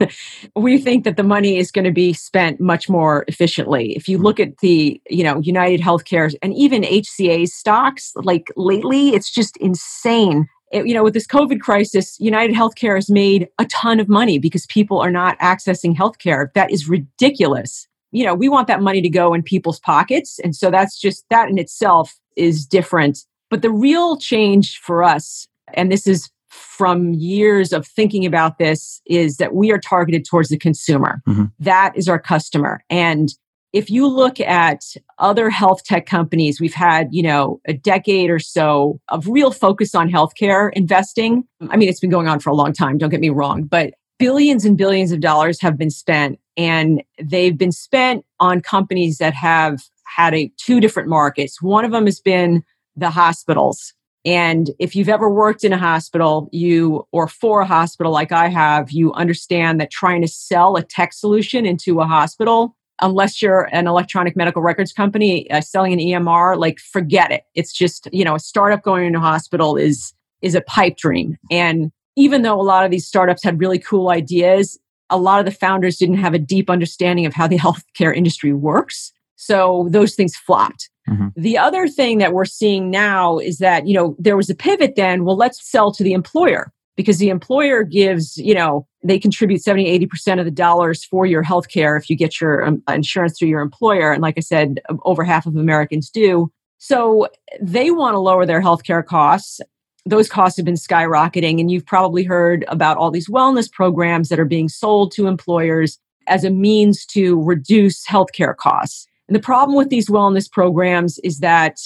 we 0.56 0.78
think 0.78 1.04
that 1.04 1.16
the 1.16 1.22
money 1.22 1.56
is 1.56 1.70
going 1.70 1.84
to 1.84 1.92
be 1.92 2.12
spent 2.12 2.60
much 2.60 2.88
more 2.88 3.24
efficiently. 3.28 3.94
If 3.96 4.08
you 4.08 4.16
mm-hmm. 4.16 4.24
look 4.24 4.40
at 4.40 4.58
the, 4.58 5.00
you 5.08 5.22
know, 5.22 5.38
United 5.38 5.80
Healthcare 5.80 6.34
and 6.42 6.54
even 6.54 6.82
HCA's 6.82 7.54
stocks, 7.54 8.12
like 8.16 8.50
lately, 8.56 9.10
it's 9.10 9.30
just 9.30 9.56
insane. 9.58 10.48
It, 10.72 10.86
you 10.86 10.94
know, 10.94 11.04
with 11.04 11.14
this 11.14 11.26
COVID 11.26 11.60
crisis, 11.60 12.18
United 12.18 12.56
Healthcare 12.56 12.96
has 12.96 13.08
made 13.08 13.48
a 13.58 13.64
ton 13.66 14.00
of 14.00 14.08
money 14.08 14.38
because 14.38 14.66
people 14.66 14.98
are 14.98 15.10
not 15.10 15.38
accessing 15.38 15.96
healthcare. 15.96 16.52
That 16.54 16.72
is 16.72 16.88
ridiculous 16.88 17.86
you 18.10 18.24
know, 18.24 18.34
we 18.34 18.48
want 18.48 18.68
that 18.68 18.82
money 18.82 19.02
to 19.02 19.08
go 19.08 19.34
in 19.34 19.42
people's 19.42 19.80
pockets. 19.80 20.38
And 20.38 20.54
so 20.54 20.70
that's 20.70 20.98
just 20.98 21.24
that 21.30 21.48
in 21.48 21.58
itself 21.58 22.14
is 22.36 22.66
different. 22.66 23.18
But 23.50 23.62
the 23.62 23.70
real 23.70 24.16
change 24.16 24.78
for 24.78 25.02
us, 25.02 25.46
and 25.74 25.90
this 25.90 26.06
is 26.06 26.30
from 26.48 27.12
years 27.12 27.72
of 27.72 27.86
thinking 27.86 28.24
about 28.24 28.58
this, 28.58 29.00
is 29.06 29.36
that 29.36 29.54
we 29.54 29.70
are 29.70 29.78
targeted 29.78 30.24
towards 30.24 30.48
the 30.48 30.58
consumer. 30.58 31.22
Mm-hmm. 31.28 31.44
That 31.58 31.92
is 31.96 32.08
our 32.08 32.18
customer. 32.18 32.82
And 32.88 33.30
if 33.74 33.90
you 33.90 34.06
look 34.06 34.40
at 34.40 34.82
other 35.18 35.50
health 35.50 35.84
tech 35.84 36.06
companies, 36.06 36.58
we've 36.60 36.72
had, 36.72 37.08
you 37.10 37.22
know, 37.22 37.60
a 37.66 37.74
decade 37.74 38.30
or 38.30 38.38
so 38.38 38.98
of 39.10 39.28
real 39.28 39.50
focus 39.50 39.94
on 39.94 40.10
healthcare 40.10 40.70
investing. 40.72 41.44
I 41.68 41.76
mean, 41.76 41.88
it's 41.88 42.00
been 42.00 42.10
going 42.10 42.28
on 42.28 42.40
for 42.40 42.48
a 42.48 42.54
long 42.54 42.72
time, 42.72 42.96
don't 42.96 43.10
get 43.10 43.20
me 43.20 43.28
wrong, 43.28 43.64
but 43.64 43.92
billions 44.18 44.64
and 44.64 44.76
billions 44.76 45.12
of 45.12 45.20
dollars 45.20 45.60
have 45.60 45.78
been 45.78 45.90
spent 45.90 46.38
and 46.56 47.02
they've 47.22 47.56
been 47.56 47.72
spent 47.72 48.24
on 48.40 48.60
companies 48.60 49.18
that 49.18 49.34
have 49.34 49.80
had 50.04 50.34
a 50.34 50.50
two 50.56 50.80
different 50.80 51.08
markets. 51.08 51.62
One 51.62 51.84
of 51.84 51.92
them 51.92 52.06
has 52.06 52.20
been 52.20 52.64
the 52.96 53.10
hospitals. 53.10 53.94
And 54.24 54.70
if 54.78 54.96
you've 54.96 55.08
ever 55.08 55.30
worked 55.30 55.62
in 55.62 55.72
a 55.72 55.78
hospital, 55.78 56.48
you 56.52 57.06
or 57.12 57.28
for 57.28 57.60
a 57.60 57.66
hospital 57.66 58.12
like 58.12 58.32
I 58.32 58.48
have, 58.48 58.90
you 58.90 59.12
understand 59.14 59.80
that 59.80 59.90
trying 59.90 60.22
to 60.22 60.28
sell 60.28 60.76
a 60.76 60.82
tech 60.82 61.12
solution 61.12 61.64
into 61.64 62.00
a 62.00 62.06
hospital 62.06 62.76
unless 63.00 63.40
you're 63.40 63.68
an 63.72 63.86
electronic 63.86 64.34
medical 64.34 64.60
records 64.60 64.92
company 64.92 65.48
uh, 65.52 65.60
selling 65.60 65.92
an 65.92 66.00
EMR, 66.00 66.58
like 66.58 66.80
forget 66.80 67.30
it. 67.30 67.44
It's 67.54 67.72
just, 67.72 68.08
you 68.12 68.24
know, 68.24 68.34
a 68.34 68.40
startup 68.40 68.82
going 68.82 69.06
into 69.06 69.20
a 69.20 69.22
hospital 69.22 69.76
is 69.76 70.12
is 70.42 70.54
a 70.54 70.60
pipe 70.62 70.96
dream. 70.96 71.36
And 71.50 71.90
even 72.18 72.42
though 72.42 72.60
a 72.60 72.62
lot 72.62 72.84
of 72.84 72.90
these 72.90 73.06
startups 73.06 73.44
had 73.44 73.60
really 73.60 73.78
cool 73.78 74.10
ideas, 74.10 74.78
a 75.08 75.16
lot 75.16 75.38
of 75.38 75.46
the 75.46 75.52
founders 75.52 75.96
didn't 75.96 76.16
have 76.16 76.34
a 76.34 76.38
deep 76.38 76.68
understanding 76.68 77.24
of 77.24 77.32
how 77.32 77.46
the 77.46 77.58
healthcare 77.64 78.14
industry 78.14 78.52
works. 78.52 79.12
So 79.36 79.86
those 79.90 80.14
things 80.14 80.36
flopped. 80.36 80.90
Mm-hmm. 81.08 81.28
The 81.36 81.56
other 81.56 81.86
thing 81.86 82.18
that 82.18 82.32
we're 82.32 82.44
seeing 82.44 82.90
now 82.90 83.38
is 83.38 83.58
that, 83.58 83.86
you 83.86 83.94
know, 83.94 84.16
there 84.18 84.36
was 84.36 84.50
a 84.50 84.54
pivot 84.54 84.94
then, 84.96 85.24
well, 85.24 85.36
let's 85.36 85.70
sell 85.70 85.92
to 85.92 86.02
the 86.02 86.12
employer 86.12 86.72
because 86.96 87.18
the 87.18 87.28
employer 87.28 87.84
gives, 87.84 88.36
you 88.36 88.52
know, 88.52 88.86
they 89.04 89.20
contribute 89.20 89.62
70, 89.62 90.06
80% 90.06 90.40
of 90.40 90.44
the 90.44 90.50
dollars 90.50 91.04
for 91.04 91.24
your 91.24 91.44
healthcare 91.44 91.96
if 91.96 92.10
you 92.10 92.16
get 92.16 92.40
your 92.40 92.64
um, 92.64 92.82
insurance 92.88 93.38
through 93.38 93.48
your 93.48 93.60
employer. 93.60 94.12
And 94.12 94.20
like 94.20 94.34
I 94.36 94.40
said, 94.40 94.80
over 95.04 95.22
half 95.22 95.46
of 95.46 95.54
Americans 95.54 96.10
do. 96.10 96.50
So 96.78 97.28
they 97.60 97.92
want 97.92 98.14
to 98.14 98.18
lower 98.18 98.44
their 98.44 98.60
healthcare 98.60 99.04
costs. 99.04 99.60
Those 100.08 100.28
costs 100.28 100.56
have 100.56 100.64
been 100.64 100.74
skyrocketing. 100.74 101.60
And 101.60 101.70
you've 101.70 101.86
probably 101.86 102.24
heard 102.24 102.64
about 102.68 102.96
all 102.96 103.10
these 103.10 103.28
wellness 103.28 103.70
programs 103.70 104.28
that 104.28 104.40
are 104.40 104.44
being 104.44 104.68
sold 104.68 105.12
to 105.12 105.26
employers 105.26 105.98
as 106.26 106.44
a 106.44 106.50
means 106.50 107.04
to 107.06 107.42
reduce 107.42 108.06
healthcare 108.06 108.56
costs. 108.56 109.06
And 109.28 109.36
the 109.36 109.40
problem 109.40 109.76
with 109.76 109.90
these 109.90 110.08
wellness 110.08 110.50
programs 110.50 111.18
is 111.20 111.40
that 111.40 111.78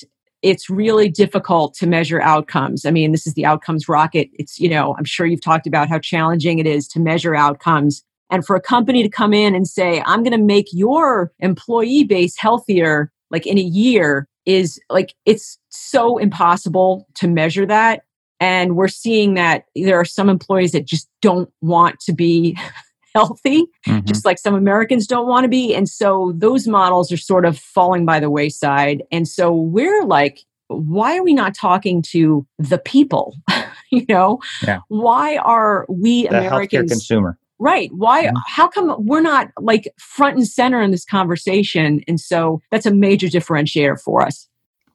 it's 0.42 0.68
really 0.68 1.08
difficult 1.08 1.74
to 1.74 1.86
measure 1.86 2.20
outcomes. 2.20 2.84
I 2.84 2.90
mean, 2.90 3.12
this 3.12 3.26
is 3.26 3.34
the 3.34 3.46
outcomes 3.46 3.88
rocket. 3.88 4.28
It's, 4.34 4.58
you 4.58 4.68
know, 4.68 4.94
I'm 4.98 5.04
sure 5.04 5.26
you've 5.26 5.40
talked 5.40 5.66
about 5.66 5.88
how 5.88 5.98
challenging 5.98 6.58
it 6.58 6.66
is 6.66 6.88
to 6.88 7.00
measure 7.00 7.34
outcomes. 7.34 8.02
And 8.30 8.44
for 8.44 8.56
a 8.56 8.60
company 8.60 9.02
to 9.02 9.08
come 9.08 9.32
in 9.32 9.54
and 9.54 9.68
say, 9.68 10.02
I'm 10.06 10.22
going 10.22 10.36
to 10.36 10.44
make 10.44 10.66
your 10.72 11.32
employee 11.38 12.04
base 12.04 12.36
healthier, 12.36 13.12
like 13.30 13.46
in 13.46 13.58
a 13.58 13.62
year, 13.62 14.26
is 14.46 14.80
like, 14.90 15.14
it's 15.26 15.58
so 15.68 16.18
impossible 16.18 17.06
to 17.14 17.28
measure 17.28 17.66
that. 17.66 18.02
And 18.42 18.74
we're 18.74 18.88
seeing 18.88 19.34
that 19.34 19.66
there 19.76 20.00
are 20.00 20.04
some 20.04 20.28
employees 20.28 20.72
that 20.72 20.84
just 20.84 21.08
don't 21.20 21.48
want 21.60 22.00
to 22.00 22.12
be 22.12 22.58
healthy, 23.14 23.66
mm-hmm. 23.86 24.04
just 24.04 24.24
like 24.24 24.36
some 24.36 24.56
Americans 24.56 25.06
don't 25.06 25.28
want 25.28 25.44
to 25.44 25.48
be. 25.48 25.76
And 25.76 25.88
so 25.88 26.32
those 26.34 26.66
models 26.66 27.12
are 27.12 27.16
sort 27.16 27.44
of 27.44 27.56
falling 27.56 28.04
by 28.04 28.18
the 28.18 28.30
wayside. 28.30 29.04
And 29.12 29.28
so 29.28 29.54
we're 29.54 30.04
like, 30.04 30.40
why 30.66 31.16
are 31.16 31.22
we 31.22 31.34
not 31.34 31.54
talking 31.54 32.02
to 32.10 32.44
the 32.58 32.78
people? 32.78 33.36
you 33.92 34.04
know, 34.08 34.40
yeah. 34.64 34.80
why 34.88 35.36
are 35.36 35.86
we 35.88 36.26
the 36.26 36.38
Americans 36.38 36.90
consumer? 36.90 37.38
Right. 37.60 37.92
Why? 37.94 38.24
Mm-hmm. 38.24 38.36
How 38.48 38.66
come 38.66 39.06
we're 39.06 39.20
not 39.20 39.50
like 39.60 39.88
front 40.00 40.36
and 40.36 40.48
center 40.48 40.82
in 40.82 40.90
this 40.90 41.04
conversation? 41.04 42.00
And 42.08 42.18
so 42.18 42.60
that's 42.72 42.86
a 42.86 42.92
major 42.92 43.28
differentiator 43.28 44.00
for 44.00 44.26
us. 44.26 44.48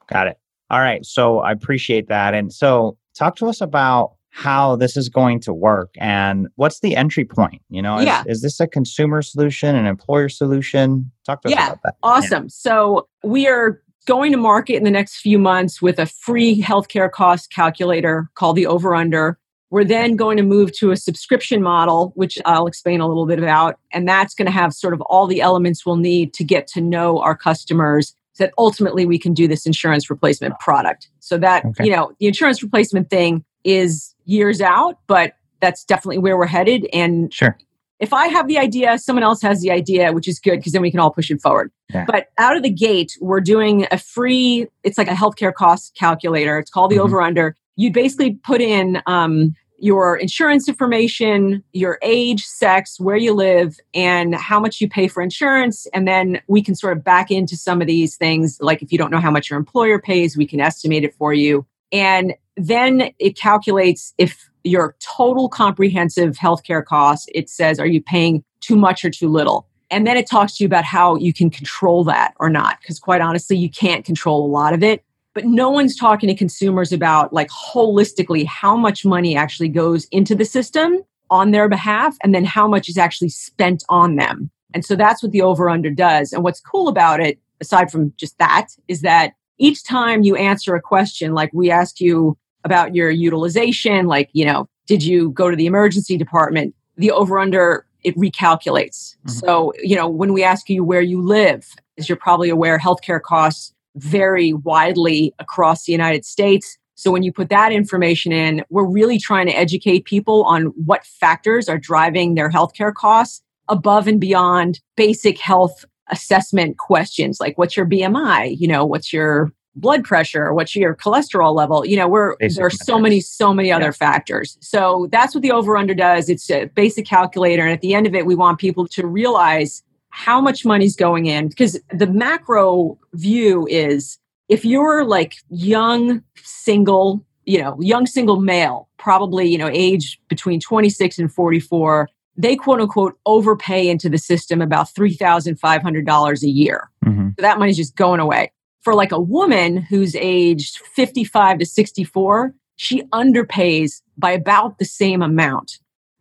Got 0.08 0.28
it. 0.28 0.38
All 0.70 0.82
right. 0.82 1.06
So 1.06 1.40
I 1.40 1.54
appreciate 1.54 2.10
that. 2.10 2.34
And 2.34 2.52
so 2.52 2.98
talk 3.18 3.36
to 3.38 3.48
us 3.48 3.62
about 3.62 4.14
how 4.30 4.76
this 4.76 4.96
is 4.96 5.10
going 5.10 5.40
to 5.40 5.54
work 5.54 5.90
and 5.98 6.48
what's 6.56 6.82
the 6.82 6.96
entry 6.96 7.26
point 7.26 7.62
you 7.70 7.82
know? 7.82 7.98
Is, 7.98 8.06
yeah. 8.06 8.24
is 8.28 8.42
this 8.42 8.60
a 8.60 8.68
consumer 8.68 9.22
solution 9.22 9.76
an 9.76 9.88
employer 9.88 10.30
solution? 10.30 11.12
Talk 11.26 11.42
to 11.42 11.48
us 11.48 11.54
yeah, 11.56 11.68
about 11.68 11.80
that. 11.84 11.96
Awesome. 12.04 12.44
Yeah. 12.44 12.50
so 12.50 13.08
we 13.24 13.48
are 13.48 13.82
going 14.06 14.32
to 14.32 14.38
market 14.38 14.76
in 14.76 14.84
the 14.84 14.92
next 14.92 15.18
few 15.18 15.38
months 15.38 15.82
with 15.82 16.00
a 16.00 16.06
free 16.06 16.62
healthcare 16.62 17.12
cost 17.12 17.52
calculator 17.52 18.30
called 18.36 18.56
the 18.56 18.66
over 18.66 18.96
under 18.96 19.38
we're 19.70 19.84
then 19.84 20.16
going 20.16 20.38
to 20.38 20.44
move 20.44 20.72
to 20.72 20.92
a 20.92 20.96
subscription 20.96 21.62
model 21.62 22.14
which 22.16 22.38
i'll 22.46 22.68
explain 22.68 23.02
a 23.02 23.08
little 23.08 23.26
bit 23.26 23.38
about 23.38 23.78
and 23.92 24.08
that's 24.08 24.34
going 24.34 24.46
to 24.46 24.52
have 24.52 24.74
sort 24.74 24.94
of 24.94 25.02
all 25.02 25.28
the 25.28 25.42
elements 25.42 25.86
we'll 25.86 25.98
need 25.98 26.34
to 26.34 26.44
get 26.46 26.68
to 26.68 26.80
know 26.80 27.20
our 27.20 27.36
customers 27.36 28.16
that 28.38 28.54
ultimately 28.58 29.06
we 29.06 29.20
can 29.20 29.34
do 29.34 29.48
this 29.48 29.66
insurance 29.66 30.10
replacement 30.10 30.58
product 30.60 31.10
so 31.20 31.38
that 31.38 31.66
okay. 31.66 31.86
you 31.86 31.92
know 31.92 32.12
the 32.20 32.28
insurance 32.28 32.64
replacement 32.64 33.10
thing 33.10 33.44
is 33.64 34.16
years 34.26 34.62
out, 34.62 35.00
but 35.08 35.34
that's 35.60 35.84
definitely 35.84 36.20
where 36.20 36.38
we're 36.38 36.46
headed. 36.46 36.88
And 36.94 37.34
sure. 37.34 37.58
If 38.00 38.14
I 38.14 38.28
have 38.28 38.48
the 38.48 38.60
idea, 38.60 39.00
someone 39.00 39.24
else 39.24 39.42
has 39.42 39.62
the 39.62 39.72
idea, 39.72 40.14
which 40.14 40.28
is 40.28 40.40
good 40.40 40.58
because 40.58 40.72
then 40.72 40.84
we 40.84 40.92
can 40.92 41.00
all 41.00 41.10
push 41.10 41.32
it 41.32 41.42
forward. 41.42 41.72
Yeah. 41.92 42.06
But 42.06 42.28
out 42.38 42.56
of 42.56 42.62
the 42.62 42.70
gate, 42.70 43.18
we're 43.20 43.42
doing 43.42 43.88
a 43.90 43.98
free, 43.98 44.68
it's 44.84 45.00
like 45.00 45.08
a 45.08 45.14
healthcare 45.14 45.54
cost 45.54 45.96
calculator. 45.96 46.60
It's 46.60 46.70
called 46.70 46.92
the 46.92 46.98
mm-hmm. 46.98 47.06
over 47.06 47.22
under. 47.22 47.56
You 47.76 47.92
basically 47.92 48.36
put 48.36 48.62
in 48.62 49.02
um, 49.08 49.56
your 49.78 50.16
insurance 50.16 50.68
information, 50.68 51.64
your 51.74 52.00
age, 52.02 52.44
sex, 52.44 53.00
where 53.00 53.16
you 53.16 53.34
live, 53.34 53.78
and 53.94 54.36
how 54.36 54.60
much 54.60 54.82
you 54.82 54.90
pay 54.90 55.08
for 55.08 55.22
insurance. 55.22 55.88
And 55.94 56.08
then 56.08 56.42
we 56.48 56.62
can 56.62 56.76
sort 56.76 56.98
of 56.98 57.04
back 57.04 57.32
into 57.32 57.56
some 57.56 57.82
of 57.82 57.88
these 57.88 58.16
things. 58.16 58.58
Like 58.60 58.82
if 58.82 58.92
you 58.92 58.98
don't 58.98 59.12
know 59.12 59.20
how 59.20 59.32
much 59.32 59.50
your 59.50 59.60
employer 59.60 60.00
pays, 60.00 60.36
we 60.36 60.48
can 60.48 60.60
estimate 60.60 61.04
it 61.04 61.14
for 61.16 61.34
you. 61.34 61.66
And 61.92 62.34
then 62.56 63.12
it 63.20 63.38
calculates 63.38 64.14
if 64.18 64.50
your 64.64 64.96
total 65.00 65.48
comprehensive 65.48 66.36
healthcare 66.36 66.84
cost, 66.84 67.30
it 67.34 67.50
says, 67.50 67.80
are 67.80 67.88
you 67.88 68.02
paying 68.02 68.44
too 68.60 68.76
much 68.76 69.06
or 69.06 69.10
too 69.10 69.30
little? 69.30 69.68
And 69.90 70.06
then 70.06 70.18
it 70.18 70.28
talks 70.28 70.58
to 70.58 70.64
you 70.64 70.66
about 70.66 70.84
how 70.84 71.16
you 71.16 71.34
can 71.34 71.50
control 71.50 72.04
that 72.06 72.34
or 72.40 72.50
not. 72.50 72.80
Because 72.82 73.00
quite 73.00 73.22
honestly, 73.22 73.56
you 73.56 73.70
can't 73.70 74.04
control 74.04 74.46
a 74.46 74.52
lot 74.52 74.74
of 74.74 74.84
it. 74.84 75.04
But 75.38 75.46
no 75.46 75.70
one's 75.70 75.96
talking 75.96 76.30
to 76.30 76.34
consumers 76.34 76.92
about, 76.92 77.32
like, 77.32 77.50
holistically, 77.50 78.44
how 78.44 78.76
much 78.76 79.06
money 79.06 79.38
actually 79.38 79.70
goes 79.70 80.06
into 80.06 80.34
the 80.34 80.46
system 80.46 81.04
on 81.30 81.52
their 81.52 81.70
behalf 81.70 82.18
and 82.24 82.34
then 82.34 82.44
how 82.44 82.68
much 82.68 82.90
is 82.90 82.98
actually 82.98 83.30
spent 83.30 83.84
on 83.88 84.16
them. 84.16 84.50
And 84.74 84.84
so 84.84 84.96
that's 84.96 85.22
what 85.22 85.34
the 85.34 85.44
over 85.44 85.70
under 85.70 85.92
does. 85.92 86.34
And 86.34 86.44
what's 86.44 86.60
cool 86.60 86.88
about 86.88 87.20
it, 87.20 87.38
aside 87.62 87.92
from 87.92 88.14
just 88.18 88.36
that, 88.40 88.70
is 88.88 89.02
that 89.02 89.34
each 89.60 89.84
time 89.84 90.24
you 90.24 90.36
answer 90.36 90.74
a 90.74 90.82
question, 90.82 91.36
like 91.36 91.52
we 91.54 91.70
asked 91.70 92.02
you 92.02 92.36
about 92.64 92.96
your 92.96 93.12
utilization, 93.12 94.08
like, 94.08 94.32
you 94.34 94.44
know, 94.44 94.68
did 94.88 95.04
you 95.04 95.30
go 95.30 95.52
to 95.52 95.56
the 95.56 95.68
emergency 95.68 96.18
department? 96.18 96.74
The 96.96 97.12
over 97.12 97.38
under, 97.38 97.86
it 98.04 98.16
recalculates. 98.16 99.18
Mm-hmm. 99.18 99.30
So, 99.34 99.72
you 99.84 99.96
know, 99.98 100.10
when 100.10 100.34
we 100.34 100.44
ask 100.44 100.68
you 100.68 100.84
where 100.84 101.02
you 101.02 101.22
live, 101.22 101.76
as 102.00 102.10
you're 102.10 102.16
probably 102.16 102.50
aware, 102.50 102.80
healthcare 102.80 103.22
costs 103.22 103.76
vary 103.98 104.54
widely 104.54 105.34
across 105.40 105.86
the 105.86 105.92
United 105.92 106.26
States. 106.26 106.78
So 106.96 107.12
when 107.12 107.22
you 107.22 107.32
put 107.32 107.50
that 107.50 107.72
information 107.72 108.32
in, 108.32 108.64
we're 108.70 108.90
really 108.90 109.20
trying 109.20 109.46
to 109.48 109.58
educate 109.58 110.06
people 110.06 110.44
on 110.46 110.66
what 110.86 111.06
factors 111.06 111.70
are 111.70 111.78
driving 111.78 112.34
their 112.34 112.50
healthcare 112.50 112.94
costs 112.94 113.44
above 113.70 114.08
and 114.08 114.20
beyond 114.20 114.80
basic 114.96 115.38
health 115.38 115.86
assessment 116.10 116.78
questions 116.78 117.40
like 117.40 117.58
what's 117.58 117.76
your 117.76 117.86
BMI, 117.86 118.58
you 118.58 118.68
know, 118.68 118.86
what's 118.86 119.12
your 119.12 119.52
blood 119.76 120.04
pressure, 120.04 120.54
what's 120.54 120.76
your 120.76 120.96
cholesterol 120.96 121.54
level, 121.54 121.86
you 121.86 121.96
know, 121.96 122.08
we're 122.08 122.36
basic 122.38 122.58
there 122.58 122.66
are 122.66 122.72
so 122.72 122.98
many 122.98 123.20
so 123.20 123.54
many 123.54 123.72
other 123.72 123.86
yeah. 123.86 123.92
factors. 123.92 124.58
So 124.62 125.08
that's 125.12 125.36
what 125.36 125.42
the 125.42 125.52
over 125.52 125.78
under 125.78 125.94
does. 125.94 126.30
It's 126.30 126.50
a 126.50 126.66
basic 126.66 127.06
calculator 127.06 127.64
and 127.64 127.72
at 127.72 127.82
the 127.82 127.94
end 127.94 128.08
of 128.08 128.16
it 128.16 128.26
we 128.26 128.36
want 128.36 128.58
people 128.58 128.88
to 128.88 129.06
realize 129.06 129.84
how 130.18 130.42
much 130.42 130.66
money's 130.66 130.96
going 130.96 131.28
in 131.28 131.48
because 131.48 131.80
the 131.94 132.08
macro 132.08 132.98
view 133.14 133.68
is 133.70 134.18
if 134.50 134.66
you're 134.66 135.06
like 135.06 135.36
young 135.52 136.24
single, 136.42 137.24
you 137.46 137.62
know, 137.62 137.78
young 137.80 138.08
single 138.08 138.42
male, 138.42 138.90
probably, 138.98 139.48
you 139.48 139.60
know, 139.60 139.70
age 139.72 140.20
between 140.28 140.60
26 140.60 141.20
and 141.20 141.32
44, 141.32 142.10
they 142.36 142.56
quote 142.56 142.82
unquote 142.82 143.20
overpay 143.28 143.88
into 143.88 144.10
the 144.10 144.18
system 144.18 144.60
about 144.60 144.88
$3,500 144.88 146.42
a 146.42 146.50
year. 146.50 146.90
Mm-hmm. 147.06 147.28
So 147.38 147.42
that 147.44 147.60
money's 147.60 147.78
just 147.78 147.96
going 147.96 148.20
away. 148.20 148.52
For 148.82 148.96
like 148.96 149.12
a 149.12 149.22
woman 149.22 149.78
who's 149.78 150.16
aged 150.16 150.80
55 150.96 151.60
to 151.60 151.66
64, 151.66 152.56
she 152.76 153.04
underpays 153.14 154.02
by 154.18 154.32
about 154.32 154.80
the 154.80 154.86
same 154.86 155.22
amount. 155.22 155.78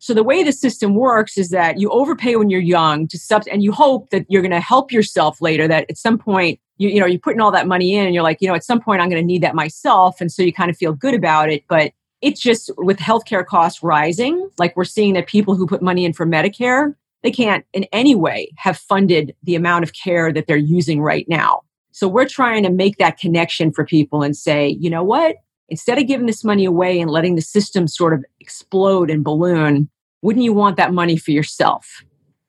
So 0.06 0.14
the 0.14 0.22
way 0.22 0.44
the 0.44 0.52
system 0.52 0.94
works 0.94 1.36
is 1.36 1.48
that 1.48 1.80
you 1.80 1.90
overpay 1.90 2.36
when 2.36 2.48
you're 2.48 2.60
young 2.60 3.08
to 3.08 3.18
sub 3.18 3.42
and 3.50 3.64
you 3.64 3.72
hope 3.72 4.10
that 4.10 4.24
you're 4.28 4.40
going 4.40 4.52
to 4.52 4.60
help 4.60 4.92
yourself 4.92 5.40
later 5.40 5.66
that 5.66 5.90
at 5.90 5.98
some 5.98 6.16
point 6.16 6.60
you 6.78 6.88
you 6.88 7.00
know 7.00 7.06
you're 7.06 7.18
putting 7.18 7.40
all 7.40 7.50
that 7.50 7.66
money 7.66 7.92
in 7.92 8.06
and 8.06 8.14
you're 8.14 8.22
like, 8.22 8.38
you 8.40 8.46
know, 8.46 8.54
at 8.54 8.62
some 8.62 8.80
point 8.80 9.02
I'm 9.02 9.08
going 9.08 9.20
to 9.20 9.26
need 9.26 9.42
that 9.42 9.56
myself 9.56 10.20
and 10.20 10.30
so 10.30 10.44
you 10.44 10.52
kind 10.52 10.70
of 10.70 10.76
feel 10.76 10.92
good 10.92 11.12
about 11.12 11.50
it, 11.50 11.64
but 11.68 11.90
it's 12.20 12.40
just 12.40 12.70
with 12.78 12.98
healthcare 12.98 13.44
costs 13.44 13.82
rising, 13.82 14.48
like 14.58 14.76
we're 14.76 14.84
seeing 14.84 15.14
that 15.14 15.26
people 15.26 15.56
who 15.56 15.66
put 15.66 15.82
money 15.82 16.04
in 16.04 16.12
for 16.12 16.24
Medicare 16.24 16.94
they 17.24 17.32
can't 17.32 17.64
in 17.72 17.84
any 17.92 18.14
way 18.14 18.52
have 18.58 18.78
funded 18.78 19.34
the 19.42 19.56
amount 19.56 19.82
of 19.82 19.92
care 19.92 20.32
that 20.32 20.46
they're 20.46 20.56
using 20.56 21.00
right 21.00 21.26
now. 21.28 21.62
So 21.90 22.06
we're 22.06 22.28
trying 22.28 22.62
to 22.62 22.70
make 22.70 22.98
that 22.98 23.18
connection 23.18 23.72
for 23.72 23.84
people 23.84 24.22
and 24.22 24.36
say, 24.36 24.68
you 24.68 24.88
know 24.88 25.02
what? 25.02 25.34
Instead 25.68 25.98
of 25.98 26.06
giving 26.06 26.26
this 26.26 26.44
money 26.44 26.64
away 26.64 27.00
and 27.00 27.10
letting 27.10 27.34
the 27.34 27.42
system 27.42 27.88
sort 27.88 28.12
of 28.12 28.24
explode 28.38 29.10
and 29.10 29.24
balloon, 29.24 29.90
wouldn't 30.26 30.44
you 30.44 30.52
want 30.52 30.76
that 30.76 30.92
money 30.92 31.16
for 31.16 31.30
yourself? 31.30 32.02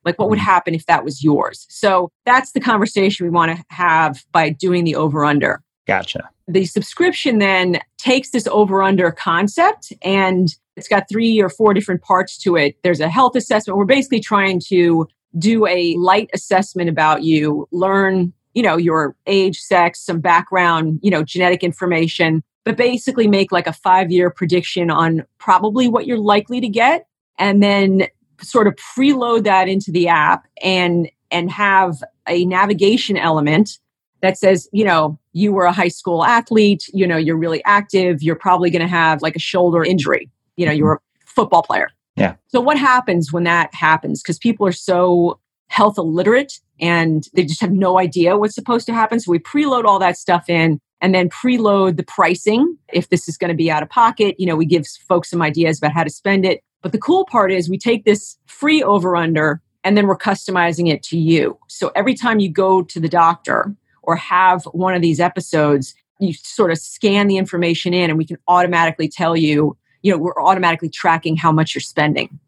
Like, 0.04 0.18
what 0.18 0.32
would 0.32 0.40
mm-hmm. 0.40 0.46
happen 0.46 0.74
if 0.74 0.88
that 0.88 1.04
was 1.04 1.24
yours? 1.24 1.68
So 1.70 2.10
that's 2.26 2.54
the 2.54 2.60
conversation 2.60 3.28
we 3.28 3.30
want 3.30 3.56
to 3.56 3.64
have 3.70 4.26
by 4.32 4.50
doing 4.50 4.84
the 4.84 4.96
over 4.96 5.24
under. 5.24 5.62
Gotcha. 5.86 6.28
The 6.48 6.66
subscription 6.66 7.38
then 7.38 7.80
takes 8.00 8.32
this 8.32 8.48
over 8.48 8.82
under 8.82 9.12
concept 9.12 9.94
and 10.02 10.50
it's 10.76 10.88
got 10.88 11.08
three 11.08 11.40
or 11.40 11.50
four 11.50 11.76
different 11.76 12.02
parts 12.02 12.40
to 12.40 12.56
it. 12.56 12.78
There's 12.82 13.00
a 13.00 13.10
health 13.10 13.36
assessment. 13.36 13.78
We're 13.78 13.86
basically 13.86 14.22
trying 14.22 14.60
to 14.70 15.08
do 15.38 15.68
a 15.68 15.96
light 15.98 16.32
assessment 16.34 16.90
about 16.90 17.22
you, 17.22 17.68
learn, 17.72 18.34
you 18.56 18.64
know, 18.64 18.76
your 18.78 19.16
age, 19.28 19.60
sex, 19.60 20.04
some 20.04 20.20
background, 20.20 21.00
you 21.04 21.12
know, 21.12 21.24
genetic 21.24 21.64
information, 21.64 22.42
but 22.66 22.76
basically 22.76 23.28
make 23.28 23.52
like 23.52 23.68
a 23.68 23.74
five 23.74 24.12
year 24.12 24.32
prediction 24.32 24.90
on 24.90 25.26
probably 25.38 25.88
what 25.88 26.08
you're 26.08 26.18
likely 26.18 26.60
to 26.60 26.68
get. 26.68 27.06
And 27.38 27.62
then 27.62 28.08
sort 28.42 28.68
of 28.68 28.76
preload 28.76 29.44
that 29.44 29.68
into 29.68 29.92
the 29.92 30.08
app 30.08 30.48
and 30.62 31.10
and 31.32 31.52
have 31.52 32.04
a 32.28 32.46
navigation 32.46 33.18
element 33.18 33.80
that 34.22 34.38
says, 34.38 34.68
you 34.72 34.84
know, 34.84 35.20
you 35.34 35.52
were 35.52 35.66
a 35.66 35.72
high 35.72 35.88
school 35.88 36.24
athlete, 36.24 36.86
you 36.94 37.06
know, 37.06 37.18
you're 37.18 37.38
really 37.38 37.64
active, 37.66 38.24
you're 38.24 38.36
probably 38.36 38.70
going 38.70 38.82
to 38.82 38.88
have 38.88 39.22
like 39.22 39.36
a 39.36 39.40
shoulder 39.40 39.84
injury, 39.84 40.30
you 40.56 40.66
know, 40.66 40.72
you're 40.72 40.94
a 40.94 41.00
football 41.26 41.62
player. 41.62 41.90
Yeah. 42.16 42.36
So 42.48 42.60
what 42.60 42.80
happens 42.80 43.32
when 43.32 43.44
that 43.44 43.74
happens? 43.76 44.24
Because 44.24 44.40
people 44.40 44.66
are 44.66 44.72
so 44.72 45.40
health 45.68 45.98
illiterate 45.98 46.60
and 46.80 47.28
they 47.34 47.46
just 47.46 47.62
have 47.62 47.72
no 47.72 48.00
idea 48.00 48.38
what's 48.38 48.56
supposed 48.56 48.88
to 48.88 48.94
happen. 48.94 49.20
So 49.20 49.32
we 49.32 49.40
preload 49.40 49.86
all 49.86 50.00
that 50.00 50.18
stuff 50.18 50.50
in 50.50 50.80
and 51.00 51.14
then 51.14 51.30
preload 51.30 51.98
the 51.98 52.04
pricing 52.04 52.76
if 52.92 53.10
this 53.10 53.30
is 53.30 53.38
going 53.38 53.50
to 53.50 53.56
be 53.56 53.70
out 53.70 53.84
of 53.84 53.90
pocket. 53.90 54.36
You 54.40 54.48
know, 54.48 54.56
we 54.56 54.66
give 54.66 54.88
folks 55.08 55.30
some 55.30 55.44
ideas 55.44 55.78
about 55.78 55.92
how 55.92 56.04
to 56.04 56.10
spend 56.10 56.46
it. 56.46 56.64
But 56.82 56.92
the 56.92 57.00
cool 57.00 57.26
part 57.26 57.52
is 57.52 57.70
we 57.70 57.78
take 57.78 58.06
this 58.06 58.38
free 58.46 58.84
over 58.84 59.16
under 59.16 59.62
and 59.84 59.98
then 59.98 60.08
we're 60.08 60.18
customizing 60.18 60.92
it 60.92 61.04
to 61.04 61.18
you. 61.18 61.58
So 61.68 61.92
every 61.96 62.14
time 62.14 62.40
you 62.40 62.50
go 62.50 62.82
to 62.84 63.00
the 63.00 63.10
doctor, 63.10 63.76
or 64.08 64.16
have 64.16 64.64
one 64.72 64.96
of 64.96 65.02
these 65.04 65.20
episodes, 65.20 65.94
you 66.20 66.34
sort 66.34 66.72
of 66.72 66.80
scan 66.80 67.28
the 67.28 67.38
information 67.38 67.94
in 67.94 68.10
and 68.10 68.18
we 68.18 68.26
can 68.26 68.38
automatically 68.48 69.08
tell 69.08 69.36
you, 69.36 69.78
you 70.02 70.12
know, 70.12 70.18
we're 70.18 70.42
automatically 70.42 70.90
tracking 70.90 71.36
how 71.36 71.52
much 71.52 71.76
you're 71.76 71.82
spending. 71.82 72.40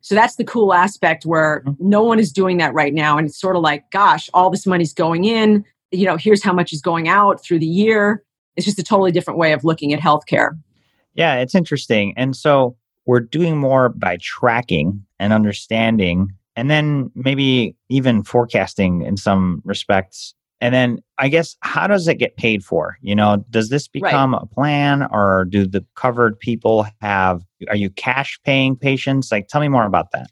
So 0.00 0.14
that's 0.14 0.34
the 0.34 0.44
cool 0.44 0.74
aspect 0.74 1.24
where 1.24 1.62
mm-hmm. 1.64 1.88
no 1.88 2.02
one 2.02 2.18
is 2.18 2.32
doing 2.32 2.58
that 2.58 2.74
right 2.74 2.92
now. 2.92 3.16
And 3.16 3.28
it's 3.28 3.40
sort 3.40 3.56
of 3.56 3.62
like, 3.62 3.90
gosh, 3.92 4.28
all 4.34 4.50
this 4.50 4.66
money's 4.66 4.92
going 4.92 5.24
in. 5.24 5.64
You 5.92 6.06
know, 6.06 6.16
here's 6.16 6.42
how 6.42 6.52
much 6.52 6.72
is 6.72 6.82
going 6.82 7.08
out 7.08 7.42
through 7.42 7.60
the 7.60 7.66
year. 7.66 8.24
It's 8.56 8.66
just 8.66 8.78
a 8.78 8.84
totally 8.84 9.12
different 9.12 9.38
way 9.38 9.52
of 9.52 9.64
looking 9.64 9.92
at 9.92 10.00
healthcare. 10.00 10.58
Yeah, 11.14 11.36
it's 11.36 11.54
interesting. 11.54 12.14
And 12.16 12.34
so 12.34 12.76
we're 13.06 13.20
doing 13.20 13.56
more 13.56 13.88
by 13.88 14.18
tracking 14.20 15.04
and 15.18 15.32
understanding, 15.32 16.28
and 16.56 16.70
then 16.70 17.10
maybe 17.14 17.76
even 17.88 18.22
forecasting 18.22 19.02
in 19.02 19.16
some 19.16 19.62
respects 19.64 20.34
and 20.60 20.74
then 20.74 20.98
I 21.18 21.28
guess 21.28 21.56
how 21.60 21.86
does 21.86 22.08
it 22.08 22.14
get 22.14 22.36
paid 22.36 22.64
for? 22.64 22.96
You 23.02 23.14
know, 23.14 23.44
does 23.50 23.68
this 23.68 23.88
become 23.88 24.32
right. 24.32 24.42
a 24.42 24.46
plan 24.46 25.06
or 25.10 25.46
do 25.48 25.66
the 25.66 25.84
covered 25.94 26.38
people 26.38 26.86
have 27.00 27.42
are 27.68 27.76
you 27.76 27.90
cash 27.90 28.38
paying 28.44 28.76
patients? 28.76 29.30
Like 29.30 29.48
tell 29.48 29.60
me 29.60 29.68
more 29.68 29.84
about 29.84 30.12
that. 30.12 30.30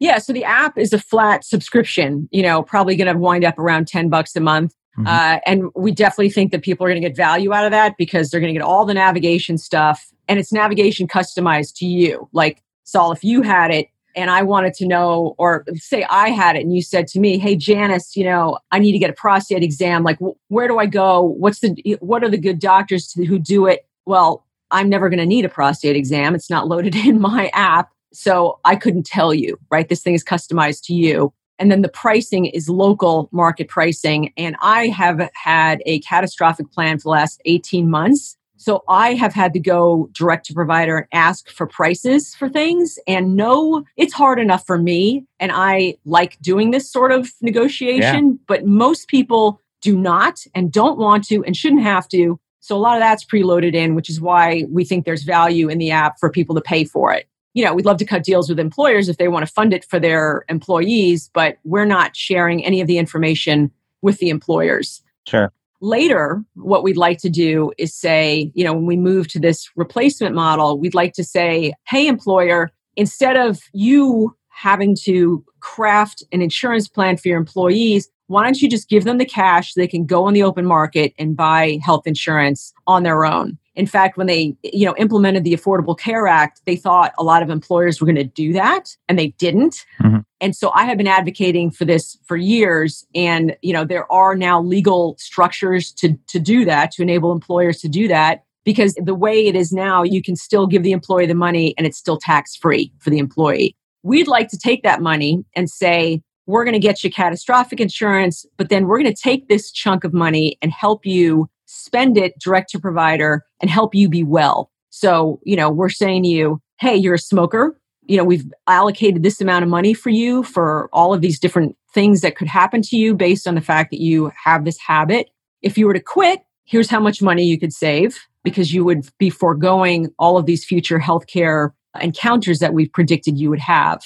Yeah, 0.00 0.18
so 0.18 0.32
the 0.32 0.44
app 0.44 0.78
is 0.78 0.94
a 0.94 0.98
flat 0.98 1.44
subscription, 1.44 2.26
you 2.32 2.42
know, 2.42 2.62
probably 2.62 2.96
going 2.96 3.12
to 3.12 3.18
wind 3.18 3.44
up 3.44 3.58
around 3.58 3.86
10 3.86 4.08
bucks 4.08 4.34
a 4.34 4.40
month. 4.40 4.74
Mm-hmm. 4.98 5.06
Uh, 5.06 5.38
and 5.46 5.70
we 5.74 5.92
definitely 5.92 6.30
think 6.30 6.52
that 6.52 6.62
people 6.62 6.84
are 6.84 6.90
going 6.90 7.00
to 7.00 7.08
get 7.08 7.16
value 7.16 7.52
out 7.52 7.64
of 7.64 7.70
that 7.70 7.96
because 7.96 8.30
they're 8.30 8.40
going 8.40 8.52
to 8.52 8.58
get 8.58 8.64
all 8.64 8.84
the 8.84 8.94
navigation 8.94 9.56
stuff 9.56 10.10
and 10.30 10.38
it's 10.38 10.52
navigation 10.52 11.08
customized 11.08 11.74
to 11.76 11.86
you. 11.86 12.28
Like, 12.32 12.62
Saul, 12.84 13.12
if 13.12 13.24
you 13.24 13.42
had 13.42 13.72
it, 13.72 13.88
and 14.16 14.30
I 14.30 14.42
wanted 14.42 14.74
to 14.74 14.86
know, 14.86 15.34
or 15.38 15.64
say 15.74 16.04
I 16.10 16.30
had 16.30 16.56
it, 16.56 16.60
and 16.60 16.74
you 16.74 16.82
said 16.82 17.06
to 17.08 17.20
me, 17.20 17.38
"Hey, 17.38 17.56
Janis, 17.56 18.16
you 18.16 18.24
know, 18.24 18.58
I 18.70 18.78
need 18.78 18.92
to 18.92 18.98
get 18.98 19.10
a 19.10 19.12
prostate 19.12 19.62
exam. 19.62 20.02
Like, 20.02 20.18
wh- 20.18 20.36
where 20.50 20.68
do 20.68 20.78
I 20.78 20.86
go? 20.86 21.22
What's 21.22 21.60
the 21.60 21.96
what 22.00 22.24
are 22.24 22.28
the 22.28 22.38
good 22.38 22.58
doctors 22.58 23.08
to, 23.12 23.24
who 23.24 23.38
do 23.38 23.66
it?" 23.66 23.86
Well, 24.06 24.44
I'm 24.70 24.88
never 24.88 25.08
going 25.08 25.18
to 25.18 25.26
need 25.26 25.44
a 25.44 25.48
prostate 25.48 25.96
exam. 25.96 26.34
It's 26.34 26.50
not 26.50 26.68
loaded 26.68 26.94
in 27.06 27.20
my 27.20 27.50
app, 27.52 27.90
so 28.12 28.58
I 28.64 28.76
couldn't 28.76 29.06
tell 29.06 29.32
you. 29.32 29.58
Right, 29.70 29.88
this 29.88 30.02
thing 30.02 30.14
is 30.14 30.24
customized 30.24 30.82
to 30.86 30.94
you. 30.94 31.32
And 31.60 31.70
then 31.70 31.82
the 31.82 31.88
pricing 31.88 32.46
is 32.46 32.68
local 32.68 33.28
market 33.30 33.68
pricing. 33.68 34.32
And 34.36 34.56
I 34.60 34.88
have 34.88 35.30
had 35.34 35.82
a 35.86 36.00
catastrophic 36.00 36.72
plan 36.72 36.98
for 36.98 37.04
the 37.04 37.10
last 37.10 37.40
18 37.44 37.88
months 37.88 38.36
so 38.60 38.84
I 38.88 39.14
have 39.14 39.32
had 39.32 39.54
to 39.54 39.58
go 39.58 40.10
direct 40.12 40.44
to 40.46 40.52
provider 40.52 40.98
and 40.98 41.06
ask 41.12 41.48
for 41.48 41.66
prices 41.66 42.34
for 42.34 42.46
things. 42.46 42.98
And 43.06 43.34
no, 43.34 43.86
it's 43.96 44.12
hard 44.12 44.38
enough 44.38 44.66
for 44.66 44.76
me. 44.76 45.24
And 45.38 45.50
I 45.50 45.96
like 46.04 46.38
doing 46.42 46.70
this 46.70 46.92
sort 46.92 47.10
of 47.10 47.30
negotiation, 47.40 48.26
yeah. 48.26 48.44
but 48.46 48.66
most 48.66 49.08
people 49.08 49.62
do 49.80 49.96
not 49.96 50.44
and 50.54 50.70
don't 50.70 50.98
want 50.98 51.24
to 51.28 51.42
and 51.44 51.56
shouldn't 51.56 51.80
have 51.80 52.06
to. 52.08 52.38
So 52.60 52.76
a 52.76 52.78
lot 52.78 52.96
of 52.96 53.00
that's 53.00 53.24
preloaded 53.24 53.74
in, 53.74 53.94
which 53.94 54.10
is 54.10 54.20
why 54.20 54.66
we 54.68 54.84
think 54.84 55.06
there's 55.06 55.22
value 55.22 55.70
in 55.70 55.78
the 55.78 55.90
app 55.90 56.20
for 56.20 56.28
people 56.28 56.54
to 56.54 56.60
pay 56.60 56.84
for 56.84 57.14
it. 57.14 57.26
You 57.54 57.64
know, 57.64 57.74
we'd 57.74 57.86
love 57.86 57.98
to 57.98 58.04
cut 58.04 58.22
deals 58.22 58.48
with 58.48 58.60
employers 58.60 59.08
if 59.08 59.16
they 59.16 59.28
want 59.28 59.46
to 59.46 59.52
fund 59.52 59.72
it 59.72 59.84
for 59.84 59.98
their 59.98 60.44
employees, 60.48 61.30
but 61.34 61.58
we're 61.64 61.84
not 61.84 62.16
sharing 62.16 62.64
any 62.64 62.80
of 62.80 62.86
the 62.86 62.98
information 62.98 63.70
with 64.02 64.18
the 64.18 64.30
employers. 64.30 65.02
Sure. 65.26 65.52
Later, 65.80 66.44
what 66.54 66.82
we'd 66.82 66.96
like 66.96 67.18
to 67.18 67.30
do 67.30 67.72
is 67.78 67.94
say, 67.94 68.52
you 68.54 68.64
know, 68.64 68.74
when 68.74 68.86
we 68.86 68.96
move 68.96 69.28
to 69.28 69.40
this 69.40 69.70
replacement 69.76 70.34
model, 70.34 70.78
we'd 70.78 70.94
like 70.94 71.14
to 71.14 71.24
say, 71.24 71.72
hey, 71.86 72.06
employer, 72.06 72.70
instead 72.96 73.36
of 73.36 73.62
you 73.72 74.36
having 74.48 74.94
to 75.04 75.42
craft 75.60 76.22
an 76.32 76.42
insurance 76.42 76.86
plan 76.86 77.16
for 77.16 77.28
your 77.28 77.38
employees, 77.38 78.10
why 78.26 78.44
don't 78.44 78.60
you 78.60 78.68
just 78.68 78.88
give 78.88 79.04
them 79.04 79.18
the 79.18 79.24
cash 79.24 79.72
so 79.72 79.80
they 79.80 79.88
can 79.88 80.04
go 80.04 80.24
on 80.24 80.34
the 80.34 80.42
open 80.42 80.66
market 80.66 81.14
and 81.18 81.36
buy 81.36 81.78
health 81.82 82.06
insurance 82.06 82.72
on 82.86 83.02
their 83.02 83.24
own? 83.24 83.58
In 83.80 83.86
fact, 83.86 84.18
when 84.18 84.26
they, 84.26 84.54
you 84.62 84.84
know, 84.84 84.94
implemented 84.98 85.42
the 85.42 85.54
Affordable 85.54 85.98
Care 85.98 86.26
Act, 86.26 86.60
they 86.66 86.76
thought 86.76 87.14
a 87.18 87.24
lot 87.24 87.42
of 87.42 87.48
employers 87.48 87.98
were 87.98 88.04
going 88.04 88.14
to 88.16 88.24
do 88.24 88.52
that 88.52 88.94
and 89.08 89.18
they 89.18 89.28
didn't. 89.38 89.86
Mm-hmm. 90.02 90.18
And 90.38 90.54
so 90.54 90.70
I 90.74 90.84
have 90.84 90.98
been 90.98 91.06
advocating 91.06 91.70
for 91.70 91.86
this 91.86 92.18
for 92.26 92.36
years 92.36 93.06
and, 93.14 93.56
you 93.62 93.72
know, 93.72 93.86
there 93.86 94.10
are 94.12 94.36
now 94.36 94.60
legal 94.60 95.16
structures 95.18 95.92
to 95.92 96.14
to 96.28 96.38
do 96.38 96.66
that, 96.66 96.90
to 96.92 97.02
enable 97.02 97.32
employers 97.32 97.80
to 97.80 97.88
do 97.88 98.06
that 98.08 98.44
because 98.66 98.92
the 99.02 99.14
way 99.14 99.46
it 99.46 99.56
is 99.56 99.72
now, 99.72 100.02
you 100.02 100.22
can 100.22 100.36
still 100.36 100.66
give 100.66 100.82
the 100.82 100.92
employee 100.92 101.24
the 101.24 101.34
money 101.34 101.74
and 101.78 101.86
it's 101.86 101.96
still 101.96 102.18
tax 102.18 102.54
free 102.54 102.92
for 102.98 103.08
the 103.08 103.16
employee. 103.16 103.74
We'd 104.02 104.28
like 104.28 104.48
to 104.48 104.58
take 104.58 104.82
that 104.82 105.00
money 105.00 105.42
and 105.56 105.70
say, 105.70 106.20
we're 106.44 106.64
going 106.64 106.74
to 106.74 106.78
get 106.78 107.02
you 107.02 107.10
catastrophic 107.10 107.80
insurance, 107.80 108.44
but 108.58 108.68
then 108.68 108.86
we're 108.86 108.98
going 108.98 109.14
to 109.14 109.22
take 109.22 109.48
this 109.48 109.72
chunk 109.72 110.04
of 110.04 110.12
money 110.12 110.58
and 110.60 110.70
help 110.70 111.06
you 111.06 111.48
spend 111.70 112.18
it 112.18 112.36
direct 112.38 112.70
to 112.70 112.80
provider 112.80 113.44
and 113.60 113.70
help 113.70 113.94
you 113.94 114.08
be 114.08 114.24
well. 114.24 114.70
So, 114.90 115.40
you 115.44 115.54
know, 115.54 115.70
we're 115.70 115.88
saying 115.88 116.24
to 116.24 116.28
you, 116.28 116.60
hey, 116.80 116.96
you're 116.96 117.14
a 117.14 117.18
smoker. 117.18 117.78
You 118.06 118.16
know, 118.16 118.24
we've 118.24 118.44
allocated 118.66 119.22
this 119.22 119.40
amount 119.40 119.62
of 119.62 119.68
money 119.68 119.94
for 119.94 120.10
you 120.10 120.42
for 120.42 120.90
all 120.92 121.14
of 121.14 121.20
these 121.20 121.38
different 121.38 121.76
things 121.94 122.22
that 122.22 122.36
could 122.36 122.48
happen 122.48 122.82
to 122.82 122.96
you 122.96 123.14
based 123.14 123.46
on 123.46 123.54
the 123.54 123.60
fact 123.60 123.92
that 123.92 124.00
you 124.00 124.32
have 124.42 124.64
this 124.64 124.78
habit. 124.78 125.30
If 125.62 125.78
you 125.78 125.86
were 125.86 125.94
to 125.94 126.00
quit, 126.00 126.40
here's 126.64 126.90
how 126.90 126.98
much 126.98 127.22
money 127.22 127.44
you 127.44 127.58
could 127.58 127.72
save 127.72 128.18
because 128.42 128.74
you 128.74 128.84
would 128.84 129.08
be 129.18 129.30
foregoing 129.30 130.08
all 130.18 130.38
of 130.38 130.46
these 130.46 130.64
future 130.64 130.98
healthcare 130.98 131.70
encounters 132.00 132.58
that 132.58 132.74
we've 132.74 132.92
predicted 132.92 133.38
you 133.38 133.48
would 133.50 133.60
have 133.60 134.02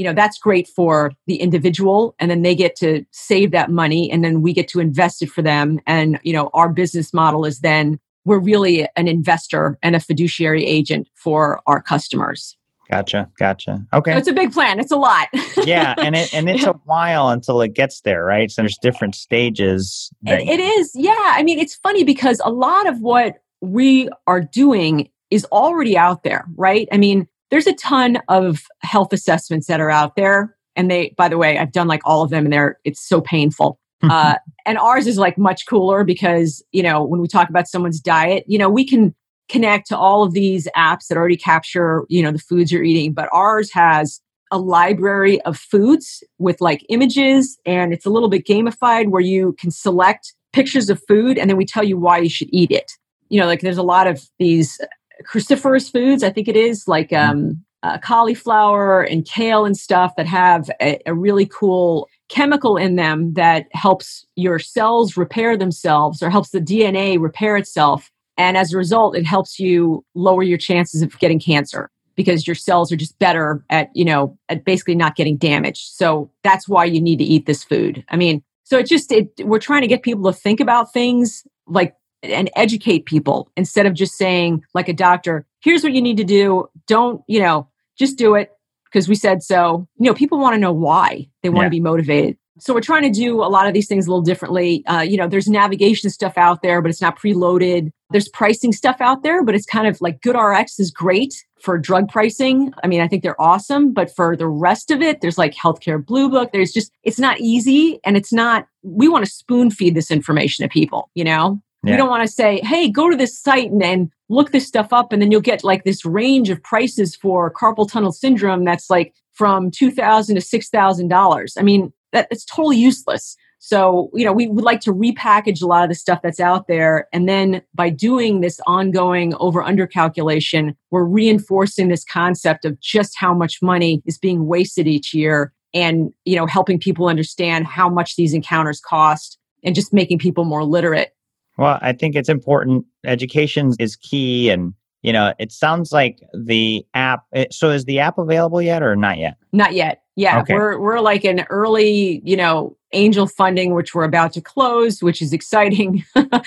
you 0.00 0.06
know 0.06 0.14
that's 0.14 0.38
great 0.38 0.66
for 0.66 1.12
the 1.26 1.36
individual 1.36 2.14
and 2.18 2.30
then 2.30 2.40
they 2.40 2.54
get 2.54 2.74
to 2.74 3.04
save 3.10 3.50
that 3.50 3.70
money 3.70 4.10
and 4.10 4.24
then 4.24 4.40
we 4.40 4.54
get 4.54 4.66
to 4.66 4.80
invest 4.80 5.20
it 5.20 5.30
for 5.30 5.42
them 5.42 5.78
and 5.86 6.18
you 6.22 6.32
know 6.32 6.48
our 6.54 6.70
business 6.70 7.12
model 7.12 7.44
is 7.44 7.60
then 7.60 8.00
we're 8.24 8.38
really 8.38 8.88
an 8.96 9.06
investor 9.06 9.78
and 9.82 9.94
a 9.94 10.00
fiduciary 10.00 10.64
agent 10.64 11.06
for 11.14 11.60
our 11.66 11.82
customers 11.82 12.56
Gotcha, 12.90 13.30
gotcha. 13.38 13.86
Okay, 13.92 14.10
so 14.10 14.18
it's 14.18 14.26
a 14.26 14.32
big 14.32 14.52
plan. 14.52 14.80
It's 14.80 14.90
a 14.90 14.96
lot. 14.96 15.28
yeah, 15.64 15.94
and 15.98 16.16
it 16.16 16.34
and 16.34 16.50
it's 16.50 16.64
a 16.66 16.72
while 16.86 17.28
until 17.28 17.60
it 17.60 17.72
gets 17.72 18.00
there, 18.00 18.24
right? 18.24 18.50
So 18.50 18.62
there's 18.62 18.78
different 18.78 19.14
stages. 19.14 20.10
It, 20.26 20.48
it 20.48 20.58
is, 20.58 20.90
yeah. 20.96 21.14
I 21.16 21.44
mean, 21.44 21.60
it's 21.60 21.76
funny 21.76 22.02
because 22.02 22.40
a 22.44 22.50
lot 22.50 22.88
of 22.88 23.00
what 23.00 23.36
we 23.60 24.08
are 24.26 24.40
doing 24.40 25.08
is 25.30 25.44
already 25.52 25.96
out 25.96 26.24
there, 26.24 26.44
right? 26.56 26.88
I 26.90 26.98
mean, 26.98 27.28
there's 27.50 27.66
a 27.66 27.74
ton 27.74 28.18
of 28.28 28.64
health 28.80 29.12
assessments 29.12 29.66
that 29.66 29.80
are 29.80 29.90
out 29.90 30.16
there. 30.16 30.56
And 30.76 30.90
they, 30.90 31.14
by 31.16 31.28
the 31.28 31.38
way, 31.38 31.58
I've 31.58 31.72
done 31.72 31.88
like 31.88 32.02
all 32.04 32.22
of 32.22 32.30
them 32.30 32.46
and 32.46 32.52
they're, 32.52 32.78
it's 32.84 33.00
so 33.00 33.20
painful. 33.20 33.78
uh, 34.02 34.36
and 34.64 34.78
ours 34.78 35.06
is 35.06 35.18
like 35.18 35.36
much 35.36 35.66
cooler 35.66 36.04
because, 36.04 36.64
you 36.72 36.82
know, 36.82 37.04
when 37.04 37.20
we 37.20 37.28
talk 37.28 37.50
about 37.50 37.68
someone's 37.68 38.00
diet, 38.00 38.44
you 38.46 38.56
know, 38.56 38.70
we 38.70 38.84
can 38.84 39.14
connect 39.50 39.88
to 39.88 39.98
all 39.98 40.22
of 40.22 40.32
these 40.32 40.68
apps 40.76 41.08
that 41.08 41.18
already 41.18 41.36
capture, 41.36 42.04
you 42.08 42.22
know, 42.22 42.30
the 42.30 42.38
foods 42.38 42.72
you're 42.72 42.84
eating, 42.84 43.12
but 43.12 43.28
ours 43.32 43.70
has 43.72 44.20
a 44.50 44.58
library 44.58 45.40
of 45.42 45.56
foods 45.56 46.24
with 46.38 46.60
like 46.60 46.84
images 46.88 47.58
and 47.66 47.92
it's 47.92 48.06
a 48.06 48.10
little 48.10 48.28
bit 48.28 48.46
gamified 48.46 49.08
where 49.08 49.20
you 49.20 49.54
can 49.58 49.70
select 49.70 50.34
pictures 50.52 50.88
of 50.88 51.00
food 51.06 51.38
and 51.38 51.48
then 51.48 51.56
we 51.56 51.64
tell 51.64 51.84
you 51.84 51.98
why 51.98 52.18
you 52.18 52.30
should 52.30 52.48
eat 52.52 52.70
it. 52.70 52.92
You 53.28 53.38
know, 53.38 53.46
like 53.46 53.60
there's 53.60 53.78
a 53.78 53.82
lot 53.82 54.06
of 54.06 54.24
these 54.38 54.80
cruciferous 55.24 55.90
foods, 55.90 56.22
I 56.22 56.30
think 56.30 56.48
it 56.48 56.56
is, 56.56 56.86
like 56.88 57.10
mm-hmm. 57.10 57.30
um, 57.30 57.64
uh, 57.82 57.98
cauliflower 57.98 59.02
and 59.02 59.24
kale 59.24 59.64
and 59.64 59.76
stuff 59.76 60.14
that 60.16 60.26
have 60.26 60.70
a, 60.80 60.98
a 61.06 61.14
really 61.14 61.46
cool 61.46 62.08
chemical 62.28 62.76
in 62.76 62.96
them 62.96 63.32
that 63.34 63.66
helps 63.72 64.26
your 64.36 64.58
cells 64.58 65.16
repair 65.16 65.56
themselves 65.56 66.22
or 66.22 66.30
helps 66.30 66.50
the 66.50 66.60
DNA 66.60 67.20
repair 67.20 67.56
itself. 67.56 68.10
And 68.36 68.56
as 68.56 68.72
a 68.72 68.76
result, 68.76 69.16
it 69.16 69.26
helps 69.26 69.58
you 69.58 70.04
lower 70.14 70.42
your 70.42 70.58
chances 70.58 71.02
of 71.02 71.18
getting 71.18 71.40
cancer 71.40 71.90
because 72.16 72.46
your 72.46 72.54
cells 72.54 72.92
are 72.92 72.96
just 72.96 73.18
better 73.18 73.64
at, 73.70 73.88
you 73.94 74.04
know, 74.04 74.38
at 74.48 74.64
basically 74.64 74.94
not 74.94 75.16
getting 75.16 75.36
damaged. 75.36 75.92
So 75.92 76.30
that's 76.44 76.68
why 76.68 76.84
you 76.84 77.00
need 77.00 77.16
to 77.18 77.24
eat 77.24 77.46
this 77.46 77.64
food. 77.64 78.04
I 78.08 78.16
mean, 78.16 78.42
so 78.64 78.78
it's 78.78 78.90
just, 78.90 79.10
it, 79.10 79.28
we're 79.40 79.58
trying 79.58 79.82
to 79.82 79.88
get 79.88 80.02
people 80.02 80.30
to 80.30 80.38
think 80.38 80.60
about 80.60 80.92
things 80.92 81.44
like 81.66 81.94
and 82.22 82.50
educate 82.56 83.06
people 83.06 83.50
instead 83.56 83.86
of 83.86 83.94
just 83.94 84.16
saying, 84.16 84.62
like 84.74 84.88
a 84.88 84.92
doctor, 84.92 85.46
here's 85.60 85.82
what 85.82 85.92
you 85.92 86.02
need 86.02 86.16
to 86.16 86.24
do. 86.24 86.68
Don't, 86.86 87.22
you 87.26 87.40
know, 87.40 87.68
just 87.98 88.18
do 88.18 88.34
it 88.34 88.50
because 88.84 89.08
we 89.08 89.14
said 89.14 89.42
so. 89.42 89.86
You 89.98 90.06
know, 90.06 90.14
people 90.14 90.38
want 90.38 90.54
to 90.54 90.58
know 90.58 90.72
why 90.72 91.28
they 91.42 91.48
want 91.48 91.64
yeah. 91.64 91.68
to 91.68 91.70
be 91.70 91.80
motivated. 91.80 92.36
So 92.58 92.74
we're 92.74 92.82
trying 92.82 93.04
to 93.04 93.10
do 93.10 93.42
a 93.42 93.48
lot 93.48 93.66
of 93.66 93.72
these 93.72 93.88
things 93.88 94.06
a 94.06 94.10
little 94.10 94.22
differently. 94.22 94.84
Uh, 94.86 95.00
you 95.00 95.16
know, 95.16 95.26
there's 95.26 95.48
navigation 95.48 96.10
stuff 96.10 96.36
out 96.36 96.60
there, 96.60 96.82
but 96.82 96.90
it's 96.90 97.00
not 97.00 97.18
preloaded. 97.18 97.90
There's 98.10 98.28
pricing 98.28 98.72
stuff 98.72 98.96
out 99.00 99.22
there, 99.22 99.42
but 99.42 99.54
it's 99.54 99.64
kind 99.64 99.86
of 99.86 99.98
like 100.02 100.20
GoodRx 100.20 100.78
is 100.78 100.90
great 100.90 101.34
for 101.62 101.78
drug 101.78 102.08
pricing. 102.08 102.72
I 102.84 102.86
mean, 102.86 103.00
I 103.00 103.08
think 103.08 103.22
they're 103.22 103.40
awesome, 103.40 103.94
but 103.94 104.14
for 104.14 104.36
the 104.36 104.48
rest 104.48 104.90
of 104.90 105.00
it, 105.00 105.22
there's 105.22 105.38
like 105.38 105.54
healthcare 105.54 106.04
blue 106.04 106.28
book. 106.28 106.50
There's 106.52 106.72
just, 106.72 106.92
it's 107.02 107.18
not 107.18 107.40
easy 107.40 107.98
and 108.04 108.16
it's 108.16 108.32
not, 108.32 108.66
we 108.82 109.08
want 109.08 109.24
to 109.24 109.30
spoon 109.30 109.70
feed 109.70 109.94
this 109.94 110.10
information 110.10 110.62
to 110.62 110.68
people, 110.68 111.10
you 111.14 111.24
know? 111.24 111.62
Yeah. 111.82 111.92
We 111.92 111.96
don't 111.96 112.10
want 112.10 112.26
to 112.26 112.32
say, 112.32 112.60
hey, 112.62 112.90
go 112.90 113.08
to 113.08 113.16
this 113.16 113.38
site 113.38 113.70
and, 113.70 113.82
and 113.82 114.10
look 114.28 114.52
this 114.52 114.66
stuff 114.66 114.92
up, 114.92 115.12
and 115.12 115.22
then 115.22 115.30
you'll 115.30 115.40
get 115.40 115.64
like 115.64 115.84
this 115.84 116.04
range 116.04 116.50
of 116.50 116.62
prices 116.62 117.16
for 117.16 117.50
carpal 117.52 117.90
tunnel 117.90 118.12
syndrome 118.12 118.64
that's 118.64 118.90
like 118.90 119.14
from 119.32 119.70
two 119.70 119.90
thousand 119.90 120.34
to 120.34 120.40
six 120.42 120.68
thousand 120.68 121.08
dollars. 121.08 121.54
I 121.58 121.62
mean, 121.62 121.92
that 122.12 122.28
it's 122.30 122.44
totally 122.44 122.76
useless. 122.76 123.36
So, 123.62 124.10
you 124.14 124.24
know, 124.24 124.32
we 124.32 124.48
would 124.48 124.64
like 124.64 124.80
to 124.80 124.92
repackage 124.92 125.62
a 125.62 125.66
lot 125.66 125.82
of 125.82 125.90
the 125.90 125.94
stuff 125.94 126.20
that's 126.22 126.40
out 126.40 126.66
there. 126.66 127.08
And 127.12 127.28
then 127.28 127.60
by 127.74 127.90
doing 127.90 128.40
this 128.40 128.58
ongoing 128.66 129.34
over 129.34 129.62
under 129.62 129.86
calculation, 129.86 130.74
we're 130.90 131.04
reinforcing 131.04 131.88
this 131.88 132.02
concept 132.02 132.64
of 132.64 132.80
just 132.80 133.14
how 133.18 133.34
much 133.34 133.60
money 133.60 134.02
is 134.06 134.16
being 134.16 134.46
wasted 134.46 134.88
each 134.88 135.12
year 135.12 135.52
and, 135.74 136.10
you 136.24 136.36
know, 136.36 136.46
helping 136.46 136.78
people 136.78 137.06
understand 137.06 137.66
how 137.66 137.88
much 137.90 138.16
these 138.16 138.32
encounters 138.32 138.80
cost 138.80 139.38
and 139.62 139.74
just 139.74 139.92
making 139.92 140.18
people 140.18 140.46
more 140.46 140.64
literate 140.64 141.14
well, 141.60 141.78
I 141.82 141.92
think 141.92 142.16
it's 142.16 142.30
important. 142.30 142.86
Education 143.04 143.74
is 143.78 143.94
key. 143.94 144.48
And, 144.48 144.72
you 145.02 145.12
know, 145.12 145.34
it 145.38 145.52
sounds 145.52 145.92
like 145.92 146.18
the 146.32 146.86
app. 146.94 147.24
Eh, 147.34 147.44
so 147.50 147.68
is 147.68 147.84
the 147.84 147.98
app 147.98 148.16
available 148.16 148.62
yet 148.62 148.82
or 148.82 148.96
not 148.96 149.18
yet? 149.18 149.36
Not 149.52 149.74
yet. 149.74 150.02
Yeah. 150.16 150.40
Okay. 150.40 150.54
We're, 150.54 150.80
we're 150.80 151.00
like 151.00 151.22
an 151.24 151.44
early, 151.50 152.22
you 152.24 152.34
know, 152.34 152.78
angel 152.92 153.26
funding, 153.26 153.74
which 153.74 153.94
we're 153.94 154.04
about 154.04 154.32
to 154.32 154.40
close, 154.40 155.02
which 155.02 155.20
is 155.20 155.34
exciting. 155.34 156.02
nice. 156.16 156.42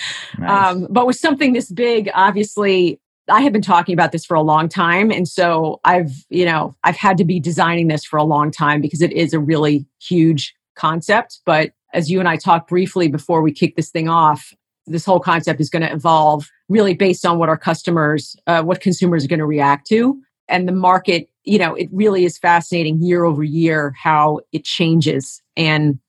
um, 0.48 0.88
but 0.90 1.06
with 1.06 1.16
something 1.16 1.54
this 1.54 1.70
big, 1.70 2.10
obviously, 2.16 3.00
I 3.30 3.42
have 3.42 3.54
been 3.54 3.62
talking 3.62 3.94
about 3.94 4.14
this 4.14 4.26
for 4.26 4.34
a 4.34 4.42
long 4.42 4.68
time. 4.68 5.12
And 5.12 5.28
so 5.28 5.80
I've, 5.86 6.12
you 6.30 6.46
know, 6.46 6.76
I've 6.84 6.98
had 6.98 7.18
to 7.18 7.24
be 7.24 7.40
designing 7.40 7.88
this 7.88 8.04
for 8.04 8.18
a 8.18 8.24
long 8.24 8.50
time 8.50 8.82
because 8.82 9.04
it 9.04 9.12
is 9.14 9.32
a 9.32 9.40
really 9.40 9.86
huge 10.02 10.56
concept. 10.76 11.40
But 11.46 11.74
as 11.94 12.10
you 12.10 12.20
and 12.20 12.28
I 12.28 12.36
talked 12.36 12.68
briefly 12.68 13.10
before 13.10 13.44
we 13.44 13.52
kick 13.52 13.76
this 13.76 13.92
thing 13.92 14.10
off, 14.10 14.56
this 14.86 15.06
whole 15.06 15.20
concept 15.20 15.62
is 15.62 15.70
going 15.70 15.82
to 15.82 15.92
evolve 15.92 16.50
really 16.70 16.94
based 16.94 17.26
on 17.26 17.40
what 17.40 17.50
our 17.50 17.58
customers, 17.58 18.36
uh, 18.48 18.64
what 18.64 18.82
consumers 18.82 19.24
are 19.24 19.28
going 19.28 19.40
to 19.40 19.46
react 19.46 19.88
to. 19.88 20.20
And 20.48 20.68
the 20.68 20.74
market, 20.74 21.30
you 21.44 21.58
know, 21.58 21.74
it 21.74 21.90
really 21.92 22.26
is 22.26 22.38
fascinating 22.38 23.02
year 23.02 23.24
over 23.24 23.44
year 23.44 23.94
how 24.02 24.40
it 24.52 24.66
changes. 24.66 25.42
And 25.56 26.00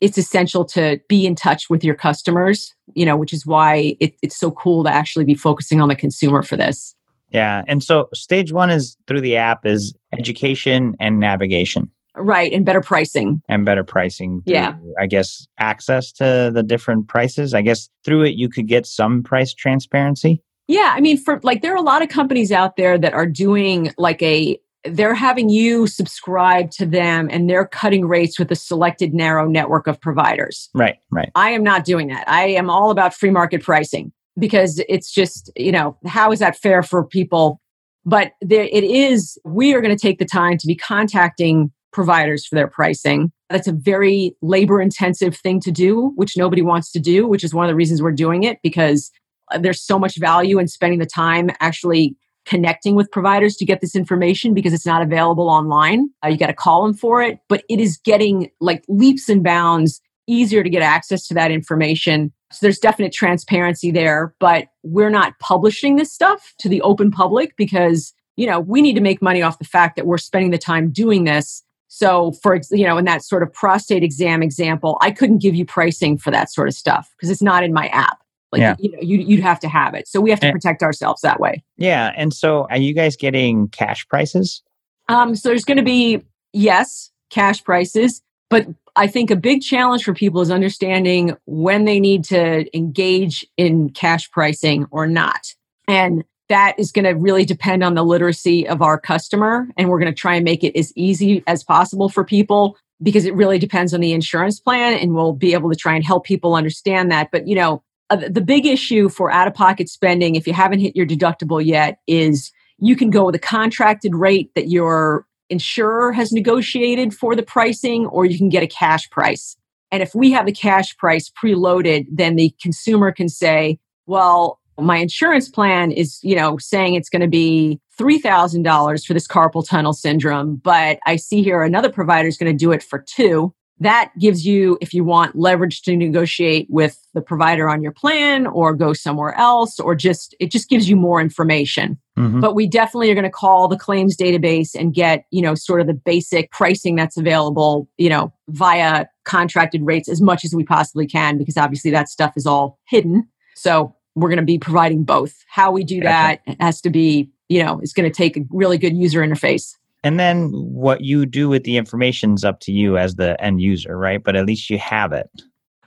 it's 0.00 0.18
essential 0.18 0.64
to 0.66 1.00
be 1.08 1.26
in 1.26 1.34
touch 1.34 1.70
with 1.70 1.82
your 1.82 1.94
customers, 1.94 2.74
you 2.94 3.06
know, 3.06 3.16
which 3.16 3.32
is 3.32 3.46
why 3.46 3.96
it, 4.00 4.14
it's 4.22 4.36
so 4.36 4.50
cool 4.50 4.84
to 4.84 4.90
actually 4.90 5.24
be 5.24 5.34
focusing 5.34 5.80
on 5.80 5.88
the 5.88 5.96
consumer 5.96 6.42
for 6.42 6.56
this. 6.56 6.94
Yeah. 7.30 7.62
And 7.66 7.82
so 7.82 8.08
stage 8.14 8.52
one 8.52 8.70
is 8.70 8.96
through 9.06 9.20
the 9.20 9.36
app 9.36 9.66
is 9.66 9.94
education 10.12 10.94
and 11.00 11.18
navigation. 11.18 11.90
Right, 12.16 12.52
and 12.52 12.64
better 12.64 12.80
pricing. 12.80 13.42
And 13.48 13.64
better 13.64 13.84
pricing. 13.84 14.42
Through, 14.46 14.54
yeah. 14.54 14.76
I 14.98 15.06
guess 15.06 15.46
access 15.58 16.12
to 16.12 16.50
the 16.52 16.62
different 16.62 17.08
prices. 17.08 17.54
I 17.54 17.62
guess 17.62 17.88
through 18.04 18.24
it 18.24 18.34
you 18.34 18.48
could 18.48 18.66
get 18.66 18.86
some 18.86 19.22
price 19.22 19.52
transparency. 19.52 20.42
Yeah, 20.68 20.92
I 20.94 21.00
mean 21.00 21.18
for 21.18 21.40
like 21.42 21.62
there 21.62 21.72
are 21.72 21.76
a 21.76 21.82
lot 21.82 22.02
of 22.02 22.08
companies 22.08 22.50
out 22.50 22.76
there 22.76 22.98
that 22.98 23.12
are 23.12 23.26
doing 23.26 23.92
like 23.98 24.20
a 24.22 24.58
they're 24.84 25.14
having 25.14 25.48
you 25.48 25.86
subscribe 25.86 26.70
to 26.70 26.86
them 26.86 27.28
and 27.30 27.50
they're 27.50 27.66
cutting 27.66 28.06
rates 28.06 28.38
with 28.38 28.50
a 28.50 28.56
selected 28.56 29.14
narrow 29.14 29.46
network 29.48 29.86
of 29.86 30.00
providers. 30.00 30.70
Right, 30.74 30.96
right. 31.10 31.30
I 31.34 31.50
am 31.50 31.62
not 31.62 31.84
doing 31.84 32.08
that. 32.08 32.28
I 32.28 32.48
am 32.48 32.70
all 32.70 32.90
about 32.90 33.14
free 33.14 33.30
market 33.30 33.62
pricing 33.62 34.12
because 34.38 34.80
it's 34.88 35.10
just, 35.10 35.50
you 35.56 35.72
know, 35.72 35.96
how 36.06 36.30
is 36.32 36.38
that 36.38 36.56
fair 36.56 36.82
for 36.82 37.04
people? 37.04 37.60
But 38.04 38.32
there 38.40 38.68
it 38.70 38.84
is 38.84 39.38
we 39.44 39.74
are 39.74 39.80
going 39.80 39.96
to 39.96 40.00
take 40.00 40.18
the 40.18 40.24
time 40.24 40.58
to 40.58 40.66
be 40.66 40.76
contacting 40.76 41.72
providers 41.96 42.46
for 42.46 42.54
their 42.54 42.68
pricing. 42.68 43.32
That's 43.48 43.66
a 43.66 43.72
very 43.72 44.36
labor 44.42 44.82
intensive 44.82 45.34
thing 45.34 45.60
to 45.60 45.72
do, 45.72 46.12
which 46.14 46.36
nobody 46.36 46.60
wants 46.60 46.92
to 46.92 47.00
do, 47.00 47.26
which 47.26 47.42
is 47.42 47.54
one 47.54 47.64
of 47.64 47.70
the 47.70 47.74
reasons 47.74 48.02
we're 48.02 48.12
doing 48.12 48.42
it 48.42 48.58
because 48.62 49.10
uh, 49.50 49.58
there's 49.58 49.82
so 49.82 49.98
much 49.98 50.18
value 50.18 50.58
in 50.58 50.68
spending 50.68 50.98
the 50.98 51.06
time 51.06 51.48
actually 51.58 52.14
connecting 52.44 52.94
with 52.94 53.10
providers 53.10 53.56
to 53.56 53.64
get 53.64 53.80
this 53.80 53.96
information 53.96 54.52
because 54.52 54.74
it's 54.74 54.84
not 54.84 55.00
available 55.00 55.48
online. 55.48 56.10
Uh, 56.22 56.28
you 56.28 56.36
got 56.36 56.48
to 56.48 56.52
call 56.52 56.84
them 56.84 56.94
for 56.94 57.22
it, 57.22 57.38
but 57.48 57.64
it 57.70 57.80
is 57.80 57.96
getting 57.96 58.50
like 58.60 58.84
leaps 58.88 59.30
and 59.30 59.42
bounds 59.42 60.00
easier 60.28 60.62
to 60.62 60.68
get 60.68 60.82
access 60.82 61.26
to 61.26 61.34
that 61.34 61.50
information. 61.50 62.30
So 62.52 62.58
there's 62.60 62.78
definite 62.78 63.12
transparency 63.12 63.90
there, 63.90 64.34
but 64.38 64.66
we're 64.82 65.10
not 65.10 65.32
publishing 65.40 65.96
this 65.96 66.12
stuff 66.12 66.52
to 66.58 66.68
the 66.68 66.82
open 66.82 67.10
public 67.10 67.56
because, 67.56 68.12
you 68.36 68.46
know, 68.46 68.60
we 68.60 68.82
need 68.82 68.94
to 68.96 69.00
make 69.00 69.22
money 69.22 69.40
off 69.40 69.58
the 69.58 69.64
fact 69.64 69.96
that 69.96 70.06
we're 70.06 70.18
spending 70.18 70.50
the 70.50 70.58
time 70.58 70.90
doing 70.90 71.24
this 71.24 71.62
so 71.88 72.32
for 72.42 72.60
you 72.70 72.86
know 72.86 72.98
in 72.98 73.04
that 73.04 73.22
sort 73.24 73.42
of 73.42 73.52
prostate 73.52 74.02
exam 74.02 74.42
example, 74.42 74.98
I 75.00 75.10
couldn't 75.10 75.38
give 75.38 75.54
you 75.54 75.64
pricing 75.64 76.18
for 76.18 76.30
that 76.30 76.50
sort 76.50 76.68
of 76.68 76.74
stuff 76.74 77.12
because 77.16 77.30
it's 77.30 77.42
not 77.42 77.62
in 77.62 77.72
my 77.72 77.88
app. 77.88 78.18
Like 78.52 78.60
yeah. 78.60 78.76
you 78.78 78.92
know, 78.92 78.98
you'd, 79.00 79.28
you'd 79.28 79.40
have 79.40 79.60
to 79.60 79.68
have 79.68 79.94
it. 79.94 80.08
So 80.08 80.20
we 80.20 80.30
have 80.30 80.40
to 80.40 80.46
and, 80.46 80.54
protect 80.54 80.82
ourselves 80.82 81.20
that 81.22 81.40
way. 81.40 81.62
Yeah. 81.76 82.12
And 82.16 82.32
so 82.32 82.66
are 82.70 82.76
you 82.76 82.94
guys 82.94 83.16
getting 83.16 83.68
cash 83.68 84.06
prices? 84.08 84.62
Um, 85.08 85.34
so 85.34 85.48
there's 85.48 85.64
going 85.64 85.76
to 85.76 85.84
be 85.84 86.22
yes, 86.52 87.10
cash 87.30 87.62
prices, 87.62 88.22
but 88.48 88.66
I 88.94 89.08
think 89.08 89.30
a 89.30 89.36
big 89.36 89.62
challenge 89.62 90.04
for 90.04 90.14
people 90.14 90.40
is 90.40 90.50
understanding 90.50 91.36
when 91.44 91.84
they 91.84 92.00
need 92.00 92.24
to 92.24 92.66
engage 92.76 93.46
in 93.56 93.90
cash 93.90 94.30
pricing 94.30 94.86
or 94.90 95.06
not. 95.06 95.54
And 95.86 96.24
that 96.48 96.74
is 96.78 96.92
going 96.92 97.04
to 97.04 97.12
really 97.12 97.44
depend 97.44 97.82
on 97.82 97.94
the 97.94 98.04
literacy 98.04 98.66
of 98.68 98.82
our 98.82 98.98
customer. 98.98 99.68
And 99.76 99.88
we're 99.88 99.98
going 99.98 100.12
to 100.12 100.18
try 100.18 100.34
and 100.36 100.44
make 100.44 100.62
it 100.62 100.76
as 100.76 100.92
easy 100.96 101.42
as 101.46 101.64
possible 101.64 102.08
for 102.08 102.24
people 102.24 102.76
because 103.02 103.24
it 103.24 103.34
really 103.34 103.58
depends 103.58 103.92
on 103.92 104.00
the 104.00 104.12
insurance 104.12 104.60
plan. 104.60 104.94
And 104.98 105.14
we'll 105.14 105.32
be 105.32 105.54
able 105.54 105.70
to 105.70 105.76
try 105.76 105.94
and 105.94 106.04
help 106.04 106.24
people 106.24 106.54
understand 106.54 107.10
that. 107.10 107.30
But, 107.30 107.46
you 107.46 107.54
know, 107.54 107.82
uh, 108.10 108.16
the 108.28 108.40
big 108.40 108.66
issue 108.66 109.08
for 109.08 109.30
out 109.30 109.48
of 109.48 109.54
pocket 109.54 109.88
spending, 109.88 110.36
if 110.36 110.46
you 110.46 110.52
haven't 110.52 110.78
hit 110.78 110.94
your 110.94 111.06
deductible 111.06 111.64
yet, 111.64 111.98
is 112.06 112.52
you 112.78 112.94
can 112.94 113.10
go 113.10 113.24
with 113.26 113.34
a 113.34 113.40
contracted 113.40 114.14
rate 114.14 114.50
that 114.54 114.68
your 114.68 115.26
insurer 115.48 116.12
has 116.12 116.32
negotiated 116.32 117.14
for 117.14 117.34
the 117.34 117.42
pricing, 117.42 118.06
or 118.06 118.24
you 118.24 118.38
can 118.38 118.48
get 118.48 118.62
a 118.62 118.66
cash 118.66 119.08
price. 119.10 119.56
And 119.90 120.02
if 120.02 120.14
we 120.14 120.32
have 120.32 120.46
the 120.46 120.52
cash 120.52 120.96
price 120.96 121.30
preloaded, 121.30 122.06
then 122.10 122.36
the 122.36 122.54
consumer 122.60 123.12
can 123.12 123.28
say, 123.28 123.78
well, 124.06 124.60
my 124.78 124.98
insurance 124.98 125.48
plan 125.48 125.90
is, 125.90 126.18
you 126.22 126.36
know, 126.36 126.58
saying 126.58 126.94
it's 126.94 127.08
going 127.08 127.22
to 127.22 127.28
be 127.28 127.80
$3,000 127.98 129.06
for 129.06 129.14
this 129.14 129.26
carpal 129.26 129.66
tunnel 129.66 129.92
syndrome, 129.92 130.56
but 130.56 130.98
I 131.06 131.16
see 131.16 131.42
here 131.42 131.62
another 131.62 131.90
provider 131.90 132.28
is 132.28 132.36
going 132.36 132.52
to 132.52 132.56
do 132.56 132.72
it 132.72 132.82
for 132.82 132.98
two. 132.98 133.54
That 133.78 134.10
gives 134.18 134.46
you, 134.46 134.78
if 134.80 134.94
you 134.94 135.04
want 135.04 135.36
leverage 135.36 135.82
to 135.82 135.94
negotiate 135.96 136.66
with 136.70 136.98
the 137.12 137.20
provider 137.20 137.68
on 137.68 137.82
your 137.82 137.92
plan 137.92 138.46
or 138.46 138.74
go 138.74 138.94
somewhere 138.94 139.34
else, 139.34 139.78
or 139.78 139.94
just, 139.94 140.34
it 140.40 140.50
just 140.50 140.70
gives 140.70 140.88
you 140.88 140.96
more 140.96 141.20
information. 141.20 141.98
Mm-hmm. 142.16 142.40
But 142.40 142.54
we 142.54 142.66
definitely 142.66 143.10
are 143.10 143.14
going 143.14 143.24
to 143.24 143.30
call 143.30 143.68
the 143.68 143.76
claims 143.76 144.16
database 144.16 144.74
and 144.74 144.94
get, 144.94 145.26
you 145.30 145.42
know, 145.42 145.54
sort 145.54 145.82
of 145.82 145.86
the 145.86 145.94
basic 145.94 146.50
pricing 146.52 146.96
that's 146.96 147.18
available, 147.18 147.86
you 147.98 148.08
know, 148.08 148.32
via 148.48 149.06
contracted 149.24 149.82
rates 149.84 150.08
as 150.08 150.22
much 150.22 150.42
as 150.42 150.54
we 150.54 150.64
possibly 150.64 151.06
can, 151.06 151.36
because 151.36 151.58
obviously 151.58 151.90
that 151.90 152.08
stuff 152.08 152.32
is 152.34 152.46
all 152.46 152.78
hidden. 152.86 153.28
So 153.56 153.94
we're 154.16 154.28
going 154.28 154.38
to 154.38 154.44
be 154.44 154.58
providing 154.58 155.04
both. 155.04 155.44
How 155.46 155.70
we 155.70 155.84
do 155.84 156.00
gotcha. 156.00 156.40
that 156.46 156.56
has 156.60 156.80
to 156.80 156.90
be, 156.90 157.30
you 157.48 157.62
know, 157.62 157.78
it's 157.80 157.92
going 157.92 158.10
to 158.10 158.14
take 158.14 158.36
a 158.36 158.40
really 158.50 158.78
good 158.78 158.96
user 158.96 159.20
interface. 159.20 159.76
And 160.02 160.18
then 160.18 160.50
what 160.50 161.02
you 161.02 161.26
do 161.26 161.48
with 161.48 161.64
the 161.64 161.76
information 161.76 162.34
is 162.34 162.44
up 162.44 162.60
to 162.60 162.72
you 162.72 162.96
as 162.96 163.16
the 163.16 163.40
end 163.42 163.60
user, 163.60 163.96
right? 163.96 164.22
But 164.22 164.36
at 164.36 164.46
least 164.46 164.70
you 164.70 164.78
have 164.78 165.12
it. 165.12 165.30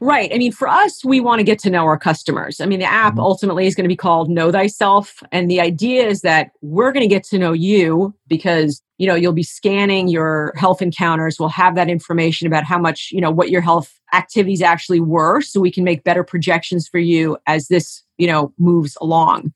Right. 0.02 0.32
I 0.34 0.38
mean, 0.38 0.52
for 0.52 0.68
us, 0.68 1.04
we 1.04 1.20
want 1.20 1.40
to 1.40 1.44
get 1.44 1.60
to 1.60 1.70
know 1.70 1.84
our 1.84 1.98
customers. 1.98 2.62
I 2.62 2.66
mean, 2.66 2.80
the 2.80 2.86
app 2.86 3.14
mm-hmm. 3.14 3.22
ultimately 3.22 3.68
is 3.68 3.76
going 3.76 3.84
to 3.84 3.90
be 3.90 3.98
called 3.98 4.30
Know 4.30 4.52
Thyself. 4.52 5.22
And 5.32 5.52
the 5.52 5.60
idea 5.60 6.08
is 6.08 6.22
that 6.22 6.52
we're 6.62 6.92
going 6.92 7.04
to 7.04 7.14
get 7.14 7.24
to 7.26 7.38
know 7.38 7.52
you 7.52 8.16
because, 8.28 8.82
you 9.00 9.08
know, 9.08 9.16
you'll 9.16 9.34
be 9.34 9.42
scanning 9.42 10.08
your 10.08 10.54
health 10.56 10.82
encounters. 10.82 11.40
We'll 11.40 11.50
have 11.50 11.74
that 11.76 11.90
information 11.90 12.46
about 12.46 12.66
how 12.66 12.78
much, 12.78 13.10
you 13.12 13.20
know, 13.20 13.32
what 13.32 13.50
your 13.50 13.62
health 13.62 14.00
activities 14.14 14.62
actually 14.62 15.00
were. 15.00 15.42
So 15.42 15.60
we 15.60 15.72
can 15.72 15.84
make 15.84 16.04
better 16.04 16.24
projections 16.24 16.88
for 16.88 17.00
you 17.00 17.38
as 17.48 17.68
this, 17.70 18.04
you 18.18 18.28
know, 18.28 18.54
moves 18.60 18.96
along. 19.02 19.52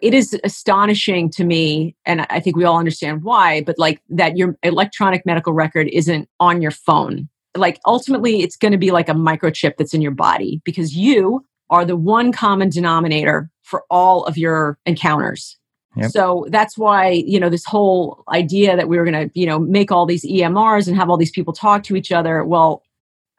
It 0.00 0.14
is 0.14 0.38
astonishing 0.44 1.30
to 1.30 1.44
me, 1.44 1.96
and 2.06 2.26
I 2.30 2.38
think 2.38 2.56
we 2.56 2.64
all 2.64 2.78
understand 2.78 3.24
why, 3.24 3.62
but 3.62 3.78
like 3.78 4.00
that 4.10 4.36
your 4.36 4.56
electronic 4.62 5.26
medical 5.26 5.52
record 5.52 5.88
isn't 5.88 6.28
on 6.38 6.62
your 6.62 6.72
phone 6.72 7.28
like 7.56 7.80
ultimately 7.86 8.42
it's 8.42 8.56
going 8.56 8.72
to 8.72 8.78
be 8.78 8.90
like 8.90 9.08
a 9.08 9.14
microchip 9.14 9.76
that's 9.76 9.94
in 9.94 10.02
your 10.02 10.12
body 10.12 10.60
because 10.64 10.96
you 10.96 11.44
are 11.70 11.84
the 11.84 11.96
one 11.96 12.32
common 12.32 12.68
denominator 12.68 13.50
for 13.62 13.84
all 13.90 14.24
of 14.24 14.36
your 14.36 14.78
encounters. 14.86 15.58
Yep. 15.96 16.10
So 16.10 16.46
that's 16.48 16.78
why, 16.78 17.10
you 17.10 17.38
know, 17.38 17.50
this 17.50 17.64
whole 17.64 18.24
idea 18.28 18.76
that 18.76 18.88
we 18.88 18.96
were 18.96 19.04
going 19.04 19.28
to, 19.28 19.38
you 19.38 19.46
know, 19.46 19.58
make 19.58 19.92
all 19.92 20.06
these 20.06 20.24
EMRs 20.24 20.88
and 20.88 20.96
have 20.96 21.10
all 21.10 21.18
these 21.18 21.30
people 21.30 21.52
talk 21.52 21.82
to 21.84 21.96
each 21.96 22.10
other. 22.10 22.44
Well, 22.44 22.82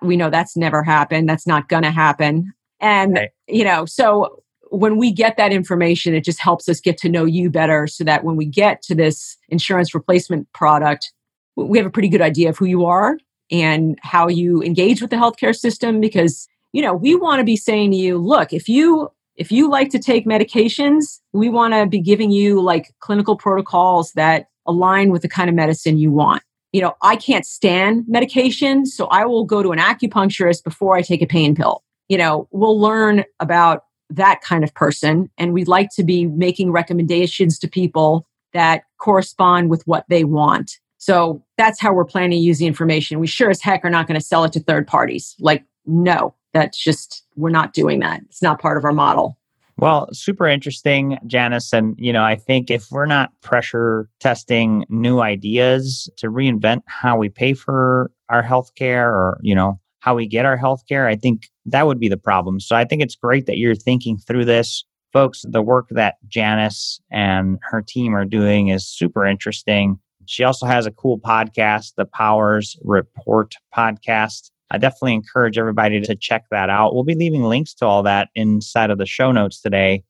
we 0.01 0.17
know 0.17 0.29
that's 0.29 0.55
never 0.55 0.83
happened. 0.83 1.27
That's 1.27 1.47
not 1.47 1.67
going 1.67 1.83
to 1.83 1.91
happen. 1.91 2.53
And, 2.79 3.15
right. 3.15 3.29
you 3.47 3.63
know, 3.63 3.85
so 3.85 4.43
when 4.69 4.97
we 4.97 5.11
get 5.11 5.37
that 5.37 5.53
information, 5.53 6.13
it 6.13 6.23
just 6.23 6.39
helps 6.39 6.67
us 6.67 6.79
get 6.79 6.97
to 6.97 7.09
know 7.09 7.25
you 7.25 7.49
better 7.49 7.87
so 7.87 8.03
that 8.03 8.23
when 8.23 8.35
we 8.35 8.45
get 8.45 8.81
to 8.83 8.95
this 8.95 9.37
insurance 9.49 9.95
replacement 9.95 10.51
product, 10.53 11.11
we 11.55 11.77
have 11.77 11.87
a 11.87 11.91
pretty 11.91 12.09
good 12.09 12.21
idea 12.21 12.49
of 12.49 12.57
who 12.57 12.65
you 12.65 12.85
are 12.85 13.17
and 13.51 13.99
how 14.01 14.27
you 14.27 14.63
engage 14.63 15.01
with 15.01 15.11
the 15.11 15.15
healthcare 15.15 15.55
system 15.55 16.01
because 16.01 16.47
you 16.71 16.81
know 16.81 16.93
we 16.93 17.13
want 17.15 17.39
to 17.39 17.43
be 17.43 17.55
saying 17.55 17.91
to 17.91 17.97
you 17.97 18.17
look 18.17 18.51
if 18.51 18.67
you 18.67 19.11
if 19.35 19.51
you 19.51 19.69
like 19.69 19.89
to 19.89 19.99
take 19.99 20.25
medications 20.25 21.19
we 21.33 21.49
want 21.49 21.73
to 21.73 21.85
be 21.85 21.99
giving 21.99 22.31
you 22.31 22.61
like 22.61 22.93
clinical 22.99 23.35
protocols 23.35 24.11
that 24.13 24.47
align 24.65 25.11
with 25.11 25.21
the 25.21 25.29
kind 25.29 25.49
of 25.49 25.55
medicine 25.55 25.97
you 25.97 26.11
want 26.11 26.43
you 26.71 26.81
know 26.81 26.93
i 27.01 27.15
can't 27.15 27.45
stand 27.45 28.03
medication 28.07 28.85
so 28.85 29.05
i 29.07 29.25
will 29.25 29.45
go 29.45 29.63
to 29.63 29.71
an 29.71 29.79
acupuncturist 29.79 30.63
before 30.63 30.95
i 30.95 31.01
take 31.01 31.21
a 31.21 31.27
pain 31.27 31.55
pill 31.55 31.83
you 32.09 32.17
know 32.17 32.47
we'll 32.51 32.79
learn 32.79 33.23
about 33.39 33.85
that 34.09 34.41
kind 34.41 34.63
of 34.63 34.73
person 34.73 35.29
and 35.37 35.53
we'd 35.53 35.67
like 35.67 35.89
to 35.89 36.03
be 36.03 36.25
making 36.25 36.71
recommendations 36.71 37.57
to 37.57 37.67
people 37.67 38.27
that 38.53 38.83
correspond 38.99 39.69
with 39.69 39.81
what 39.87 40.05
they 40.09 40.23
want 40.23 40.79
so 41.03 41.43
that's 41.57 41.81
how 41.81 41.91
we're 41.93 42.05
planning 42.05 42.31
to 42.31 42.37
use 42.37 42.59
the 42.59 42.65
information. 42.65 43.19
We 43.19 43.27
sure 43.27 43.49
as 43.49 43.61
heck 43.61 43.83
are 43.83 43.89
not 43.89 44.07
going 44.07 44.17
to 44.17 44.25
sell 44.25 44.45
it 44.45 44.53
to 44.53 44.61
third 44.61 44.87
parties. 44.87 45.35
Like, 45.37 45.65
no, 45.85 46.33
that's 46.53 46.81
just, 46.81 47.23
we're 47.35 47.49
not 47.49 47.73
doing 47.73 47.99
that. 47.99 48.21
It's 48.25 48.41
not 48.41 48.61
part 48.61 48.77
of 48.77 48.85
our 48.85 48.93
model. 48.93 49.37
Well, 49.77 50.07
super 50.13 50.47
interesting, 50.47 51.17
Janis. 51.25 51.73
And, 51.73 51.95
you 51.97 52.13
know, 52.13 52.23
I 52.23 52.35
think 52.35 52.69
if 52.69 52.91
we're 52.91 53.07
not 53.07 53.31
pressure 53.41 54.07
testing 54.19 54.85
new 54.87 55.19
ideas 55.19 56.09
to 56.17 56.27
reinvent 56.27 56.83
how 56.85 57.17
we 57.17 57.29
pay 57.29 57.53
for 57.55 58.11
our 58.29 58.43
healthcare 58.43 59.07
or, 59.07 59.39
you 59.41 59.55
know, 59.55 59.79
how 59.99 60.15
we 60.15 60.27
get 60.27 60.45
our 60.45 60.57
healthcare, 60.57 61.07
I 61.07 61.15
think 61.15 61.49
that 61.65 61.87
would 61.87 61.99
be 61.99 62.09
the 62.09 62.17
problem. 62.17 62.59
So 62.59 62.75
I 62.75 62.85
think 62.85 63.01
it's 63.01 63.15
great 63.15 63.47
that 63.47 63.57
you're 63.57 63.73
thinking 63.73 64.17
through 64.17 64.45
this. 64.45 64.85
Folks, 65.11 65.43
the 65.47 65.61
work 65.61 65.87
that 65.91 66.15
Janis 66.27 66.99
and 67.11 67.57
her 67.63 67.81
team 67.81 68.15
are 68.15 68.25
doing 68.25 68.67
is 68.67 68.87
super 68.87 69.25
interesting. 69.25 69.99
She 70.25 70.43
also 70.43 70.65
has 70.65 70.85
a 70.85 70.91
cool 70.91 71.19
podcast, 71.19 71.93
the 71.97 72.05
Powers 72.05 72.77
Report 72.83 73.55
podcast. 73.75 74.51
I 74.73 74.79
definitely 74.79 75.13
encourage 75.13 75.59
everybody 75.59 76.01
to 76.01 76.15
check 76.15 76.45
that 76.49 76.69
out. 76.69 76.95
We'll 76.95 77.03
be 77.03 77.15
leaving 77.15 77.43
links 77.43 77.75
to 77.75 77.86
all 77.86 78.01
that 78.03 78.29
inside 78.33 78.89
of 78.89 78.97
the 78.97 79.05
show 79.05 79.31
notes 79.31 79.62
today. 79.62 80.03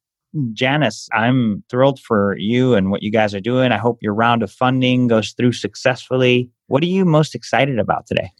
Janis, 0.53 1.09
I'm 1.13 1.63
thrilled 1.69 1.99
for 1.99 2.37
you 2.37 2.73
and 2.73 2.89
what 2.89 3.03
you 3.03 3.11
guys 3.11 3.35
are 3.35 3.41
doing. 3.41 3.71
I 3.71 3.77
hope 3.77 3.99
your 4.01 4.15
round 4.15 4.41
of 4.41 4.51
funding 4.51 5.07
goes 5.07 5.33
through 5.33 5.51
successfully. 5.51 6.49
What 6.67 6.81
are 6.81 6.87
you 6.87 7.03
most 7.03 7.35
excited 7.35 7.77
about 7.77 8.07
today? 8.07 8.31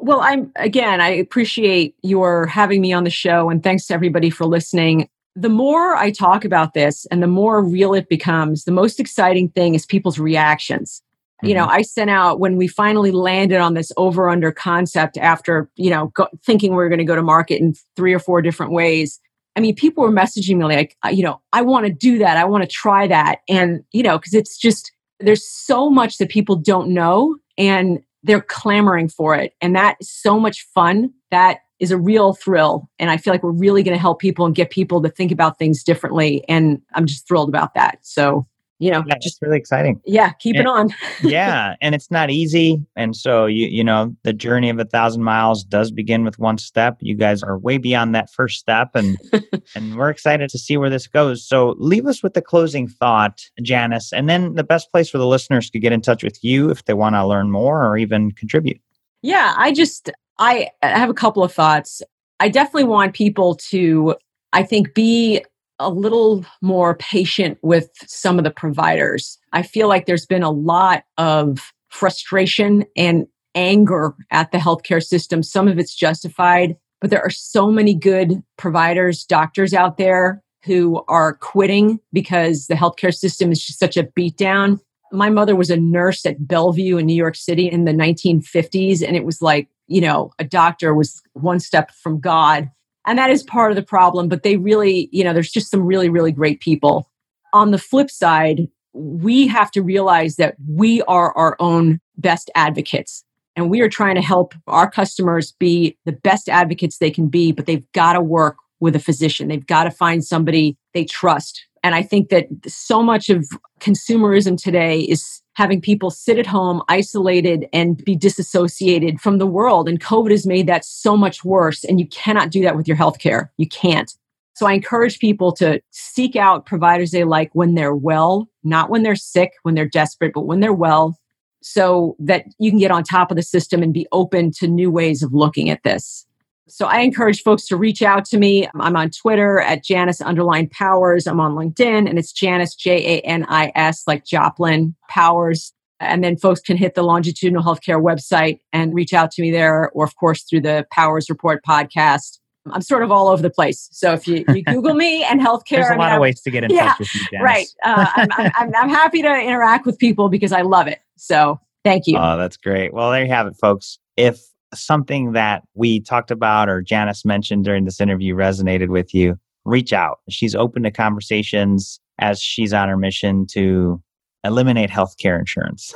Well, 0.00 0.20
I'm 0.20 0.50
again, 0.56 1.00
I 1.00 1.10
appreciate 1.10 1.94
your 2.02 2.46
having 2.46 2.80
me 2.80 2.92
on 2.92 3.04
the 3.04 3.10
show 3.10 3.50
and 3.50 3.62
thanks 3.62 3.86
to 3.86 3.94
everybody 3.94 4.30
for 4.30 4.46
listening. 4.46 5.08
The 5.36 5.48
more 5.48 5.94
I 5.94 6.10
talk 6.10 6.44
about 6.44 6.74
this 6.74 7.06
and 7.10 7.22
the 7.22 7.28
more 7.28 7.62
real 7.62 7.94
it 7.94 8.08
becomes, 8.08 8.64
the 8.64 8.72
most 8.72 8.98
exciting 8.98 9.50
thing 9.50 9.74
is 9.74 9.86
people's 9.86 10.18
reactions 10.18 11.02
you 11.42 11.54
know 11.54 11.66
mm-hmm. 11.66 11.76
i 11.76 11.82
sent 11.82 12.10
out 12.10 12.40
when 12.40 12.56
we 12.56 12.66
finally 12.66 13.10
landed 13.10 13.58
on 13.58 13.74
this 13.74 13.92
over 13.96 14.28
under 14.28 14.52
concept 14.52 15.16
after 15.18 15.70
you 15.76 15.90
know 15.90 16.08
go, 16.08 16.26
thinking 16.44 16.70
we 16.70 16.76
were 16.76 16.88
going 16.88 16.98
to 16.98 17.04
go 17.04 17.16
to 17.16 17.22
market 17.22 17.60
in 17.60 17.74
three 17.96 18.12
or 18.12 18.18
four 18.18 18.42
different 18.42 18.72
ways 18.72 19.20
i 19.56 19.60
mean 19.60 19.74
people 19.74 20.02
were 20.02 20.12
messaging 20.12 20.56
me 20.56 20.64
like 20.64 20.96
you 21.10 21.22
know 21.22 21.40
i 21.52 21.62
want 21.62 21.86
to 21.86 21.92
do 21.92 22.18
that. 22.18 22.36
I 22.36 22.44
want 22.44 22.62
to 22.62 22.68
try 22.68 23.06
that. 23.06 23.40
And 23.48 23.84
you 23.92 24.02
know 24.02 24.18
because 24.18 24.34
it's 24.34 24.56
just 24.56 24.92
there's 25.20 25.46
so 25.46 25.90
much 25.90 26.18
that 26.18 26.28
people 26.28 26.56
don't 26.56 26.88
know 26.90 27.36
and 27.56 28.00
they're 28.22 28.40
clamoring 28.40 29.08
for 29.08 29.34
it. 29.34 29.54
And 29.60 29.74
that 29.74 29.96
is 30.00 30.10
so 30.10 30.38
much 30.38 30.66
fun. 30.74 31.12
That 31.30 31.58
is 31.80 31.90
a 31.90 31.98
real 31.98 32.34
thrill. 32.34 32.88
And 32.98 33.10
i 33.10 33.16
feel 33.16 33.32
like 33.32 33.42
we're 33.42 33.50
really 33.50 33.82
going 33.82 33.96
to 33.96 34.00
help 34.00 34.20
people 34.20 34.46
and 34.46 34.54
get 34.54 34.70
people 34.70 35.02
to 35.02 35.08
think 35.08 35.32
about 35.32 35.58
things 35.58 35.82
differently. 35.82 36.44
And 36.48 36.80
i'm 36.94 37.06
just 37.06 37.26
thrilled 37.26 37.48
about 37.48 37.74
that. 37.74 37.98
So 38.02 38.46
you 38.78 38.92
know, 38.92 39.02
yeah, 39.06 39.16
just 39.20 39.42
really 39.42 39.58
exciting. 39.58 40.00
Yeah, 40.04 40.30
keep 40.34 40.54
and, 40.54 40.62
it 40.62 40.68
on. 40.68 40.90
yeah, 41.22 41.74
and 41.80 41.94
it's 41.94 42.10
not 42.10 42.30
easy, 42.30 42.80
and 42.94 43.16
so 43.16 43.46
you 43.46 43.66
you 43.66 43.82
know 43.82 44.14
the 44.22 44.32
journey 44.32 44.70
of 44.70 44.78
a 44.78 44.84
thousand 44.84 45.24
miles 45.24 45.64
does 45.64 45.90
begin 45.90 46.24
with 46.24 46.38
one 46.38 46.58
step. 46.58 46.96
You 47.00 47.16
guys 47.16 47.42
are 47.42 47.58
way 47.58 47.78
beyond 47.78 48.14
that 48.14 48.32
first 48.32 48.60
step, 48.60 48.90
and 48.94 49.18
and 49.74 49.96
we're 49.96 50.10
excited 50.10 50.48
to 50.50 50.58
see 50.58 50.76
where 50.76 50.90
this 50.90 51.08
goes. 51.08 51.44
So 51.44 51.74
leave 51.78 52.06
us 52.06 52.22
with 52.22 52.34
the 52.34 52.42
closing 52.42 52.86
thought, 52.86 53.42
Janis, 53.62 54.12
and 54.12 54.28
then 54.28 54.54
the 54.54 54.64
best 54.64 54.90
place 54.92 55.10
for 55.10 55.18
the 55.18 55.26
listeners 55.26 55.70
to 55.70 55.80
get 55.80 55.92
in 55.92 56.00
touch 56.00 56.22
with 56.22 56.42
you 56.44 56.70
if 56.70 56.84
they 56.84 56.94
want 56.94 57.16
to 57.16 57.26
learn 57.26 57.50
more 57.50 57.84
or 57.84 57.96
even 57.96 58.30
contribute. 58.32 58.80
Yeah, 59.22 59.54
I 59.56 59.72
just 59.72 60.10
I 60.38 60.70
have 60.82 61.10
a 61.10 61.14
couple 61.14 61.42
of 61.42 61.52
thoughts. 61.52 62.00
I 62.38 62.48
definitely 62.48 62.84
want 62.84 63.14
people 63.14 63.56
to 63.56 64.14
I 64.52 64.62
think 64.62 64.94
be 64.94 65.44
a 65.78 65.90
little 65.90 66.44
more 66.60 66.96
patient 66.96 67.58
with 67.62 67.90
some 68.06 68.38
of 68.38 68.44
the 68.44 68.50
providers. 68.50 69.38
I 69.52 69.62
feel 69.62 69.88
like 69.88 70.06
there's 70.06 70.26
been 70.26 70.42
a 70.42 70.50
lot 70.50 71.04
of 71.16 71.72
frustration 71.88 72.84
and 72.96 73.26
anger 73.54 74.14
at 74.30 74.52
the 74.52 74.58
healthcare 74.58 75.02
system. 75.02 75.42
Some 75.42 75.68
of 75.68 75.78
it's 75.78 75.94
justified, 75.94 76.76
but 77.00 77.10
there 77.10 77.22
are 77.22 77.30
so 77.30 77.70
many 77.70 77.94
good 77.94 78.42
providers, 78.56 79.24
doctors 79.24 79.72
out 79.72 79.96
there 79.96 80.42
who 80.64 81.02
are 81.08 81.34
quitting 81.34 82.00
because 82.12 82.66
the 82.66 82.74
healthcare 82.74 83.14
system 83.14 83.52
is 83.52 83.64
just 83.64 83.78
such 83.78 83.96
a 83.96 84.04
beatdown. 84.04 84.80
My 85.12 85.30
mother 85.30 85.56
was 85.56 85.70
a 85.70 85.76
nurse 85.76 86.26
at 86.26 86.46
Bellevue 86.46 86.98
in 86.98 87.06
New 87.06 87.16
York 87.16 87.36
City 87.36 87.70
in 87.70 87.84
the 87.84 87.92
1950s, 87.92 89.02
and 89.06 89.16
it 89.16 89.24
was 89.24 89.40
like, 89.40 89.68
you 89.86 90.02
know, 90.02 90.32
a 90.38 90.44
doctor 90.44 90.94
was 90.94 91.22
one 91.32 91.60
step 91.60 91.92
from 91.92 92.20
God 92.20 92.70
and 93.08 93.18
that 93.18 93.30
is 93.30 93.42
part 93.42 93.72
of 93.72 93.76
the 93.76 93.82
problem, 93.82 94.28
but 94.28 94.42
they 94.42 94.58
really, 94.58 95.08
you 95.12 95.24
know, 95.24 95.32
there's 95.32 95.50
just 95.50 95.70
some 95.70 95.82
really, 95.82 96.10
really 96.10 96.30
great 96.30 96.60
people. 96.60 97.10
On 97.54 97.70
the 97.70 97.78
flip 97.78 98.10
side, 98.10 98.68
we 98.92 99.46
have 99.46 99.70
to 99.70 99.82
realize 99.82 100.36
that 100.36 100.56
we 100.68 101.00
are 101.02 101.34
our 101.34 101.56
own 101.58 102.00
best 102.18 102.50
advocates 102.54 103.24
and 103.56 103.70
we 103.70 103.80
are 103.80 103.88
trying 103.88 104.14
to 104.16 104.20
help 104.20 104.54
our 104.66 104.90
customers 104.90 105.52
be 105.58 105.96
the 106.04 106.12
best 106.12 106.50
advocates 106.50 106.98
they 106.98 107.10
can 107.10 107.28
be, 107.28 107.50
but 107.50 107.64
they've 107.64 107.90
got 107.92 108.12
to 108.12 108.20
work 108.20 108.56
with 108.78 108.94
a 108.94 109.00
physician. 109.00 109.48
They've 109.48 109.66
got 109.66 109.84
to 109.84 109.90
find 109.90 110.22
somebody 110.22 110.76
they 110.92 111.06
trust. 111.06 111.64
And 111.82 111.94
I 111.94 112.02
think 112.02 112.28
that 112.28 112.46
so 112.66 113.02
much 113.02 113.30
of 113.30 113.48
consumerism 113.80 114.62
today 114.62 115.00
is 115.00 115.40
having 115.58 115.80
people 115.80 116.08
sit 116.08 116.38
at 116.38 116.46
home 116.46 116.80
isolated 116.88 117.68
and 117.72 118.04
be 118.04 118.14
disassociated 118.14 119.20
from 119.20 119.38
the 119.38 119.46
world. 119.46 119.88
And 119.88 120.00
COVID 120.00 120.30
has 120.30 120.46
made 120.46 120.68
that 120.68 120.84
so 120.84 121.16
much 121.16 121.44
worse. 121.44 121.82
And 121.82 121.98
you 121.98 122.06
cannot 122.06 122.50
do 122.50 122.62
that 122.62 122.76
with 122.76 122.86
your 122.86 122.96
healthcare. 122.96 123.48
You 123.56 123.66
can't. 123.66 124.14
So 124.54 124.68
I 124.68 124.74
encourage 124.74 125.18
people 125.18 125.50
to 125.54 125.80
seek 125.90 126.36
out 126.36 126.64
providers 126.64 127.10
they 127.10 127.24
like 127.24 127.50
when 127.54 127.74
they're 127.74 127.92
well, 127.92 128.48
not 128.62 128.88
when 128.88 129.02
they're 129.02 129.16
sick, 129.16 129.50
when 129.64 129.74
they're 129.74 129.88
desperate, 129.88 130.32
but 130.32 130.46
when 130.46 130.60
they're 130.60 130.72
well, 130.72 131.18
so 131.60 132.14
that 132.20 132.44
you 132.60 132.70
can 132.70 132.78
get 132.78 132.92
on 132.92 133.02
top 133.02 133.32
of 133.32 133.36
the 133.36 133.42
system 133.42 133.82
and 133.82 133.92
be 133.92 134.06
open 134.12 134.52
to 134.52 134.68
new 134.68 134.92
ways 134.92 135.24
of 135.24 135.34
looking 135.34 135.70
at 135.70 135.82
this. 135.82 136.24
So 136.68 136.86
I 136.86 137.00
encourage 137.00 137.42
folks 137.42 137.66
to 137.68 137.76
reach 137.76 138.02
out 138.02 138.24
to 138.26 138.38
me. 138.38 138.68
I'm 138.78 138.96
on 138.96 139.10
Twitter 139.10 139.60
at 139.60 139.82
Janis 139.82 140.20
underline 140.20 140.68
Powers. 140.68 141.26
I'm 141.26 141.40
on 141.40 141.54
LinkedIn 141.54 142.08
and 142.08 142.18
it's 142.18 142.32
Janis, 142.32 142.74
J 142.74 143.18
A 143.18 143.20
N 143.22 143.46
I 143.48 143.72
S, 143.74 144.02
like 144.06 144.24
Joplin 144.24 144.94
Powers. 145.08 145.72
And 146.00 146.22
then 146.22 146.36
folks 146.36 146.60
can 146.60 146.76
hit 146.76 146.94
the 146.94 147.02
longitudinal 147.02 147.62
healthcare 147.62 148.00
website 148.00 148.60
and 148.72 148.94
reach 148.94 149.12
out 149.12 149.30
to 149.32 149.42
me 149.42 149.50
there, 149.50 149.90
or 149.90 150.04
of 150.04 150.14
course 150.16 150.44
through 150.44 150.60
the 150.60 150.86
Powers 150.92 151.28
Report 151.28 151.64
podcast. 151.66 152.38
I'm 152.70 152.82
sort 152.82 153.02
of 153.02 153.10
all 153.10 153.28
over 153.28 153.40
the 153.40 153.50
place. 153.50 153.88
So 153.92 154.12
if 154.12 154.28
you, 154.28 154.44
you 154.48 154.62
Google 154.62 154.94
me 154.94 155.24
and 155.24 155.40
healthcare, 155.40 155.76
there's 155.76 155.86
a 155.86 155.88
I 155.88 155.90
mean, 155.92 155.98
lot 156.00 156.12
of 156.12 156.20
ways 156.20 156.40
to 156.42 156.50
get 156.50 156.64
in 156.64 156.70
yeah, 156.70 156.88
touch 156.88 156.98
with 156.98 157.14
you. 157.14 157.20
Janis. 157.32 157.44
Right. 157.44 157.66
Uh, 157.84 158.06
I'm, 158.14 158.50
I'm, 158.56 158.74
I'm 158.76 158.88
happy 158.90 159.22
to 159.22 159.40
interact 159.40 159.86
with 159.86 159.98
people 159.98 160.28
because 160.28 160.52
I 160.52 160.60
love 160.60 160.86
it. 160.86 161.00
So 161.16 161.58
thank 161.82 162.06
you. 162.06 162.18
Oh, 162.18 162.36
that's 162.36 162.58
great. 162.58 162.92
Well, 162.92 163.10
there 163.10 163.24
you 163.24 163.32
have 163.32 163.46
it, 163.46 163.56
folks. 163.56 163.98
If 164.16 164.40
something 164.74 165.32
that 165.32 165.62
we 165.74 166.00
talked 166.00 166.30
about 166.30 166.68
or 166.68 166.82
Janis 166.82 167.24
mentioned 167.24 167.64
during 167.64 167.84
this 167.84 168.00
interview 168.00 168.34
resonated 168.34 168.88
with 168.88 169.14
you, 169.14 169.38
reach 169.64 169.92
out. 169.92 170.18
She's 170.28 170.54
open 170.54 170.82
to 170.82 170.90
conversations 170.90 172.00
as 172.18 172.40
she's 172.40 172.72
on 172.72 172.88
her 172.88 172.96
mission 172.96 173.46
to 173.52 174.02
eliminate 174.44 174.90
healthcare 174.90 175.38
insurance. 175.38 175.94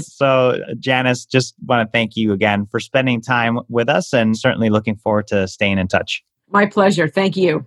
so, 0.06 0.58
Janis, 0.78 1.24
just 1.24 1.54
want 1.66 1.86
to 1.86 1.90
thank 1.90 2.16
you 2.16 2.32
again 2.32 2.66
for 2.70 2.80
spending 2.80 3.20
time 3.20 3.58
with 3.68 3.88
us 3.88 4.12
and 4.12 4.36
certainly 4.36 4.70
looking 4.70 4.96
forward 4.96 5.26
to 5.28 5.48
staying 5.48 5.78
in 5.78 5.88
touch. 5.88 6.22
My 6.50 6.66
pleasure. 6.66 7.08
Thank 7.08 7.36
you. 7.36 7.66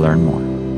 learn 0.00 0.24
more. 0.24 0.69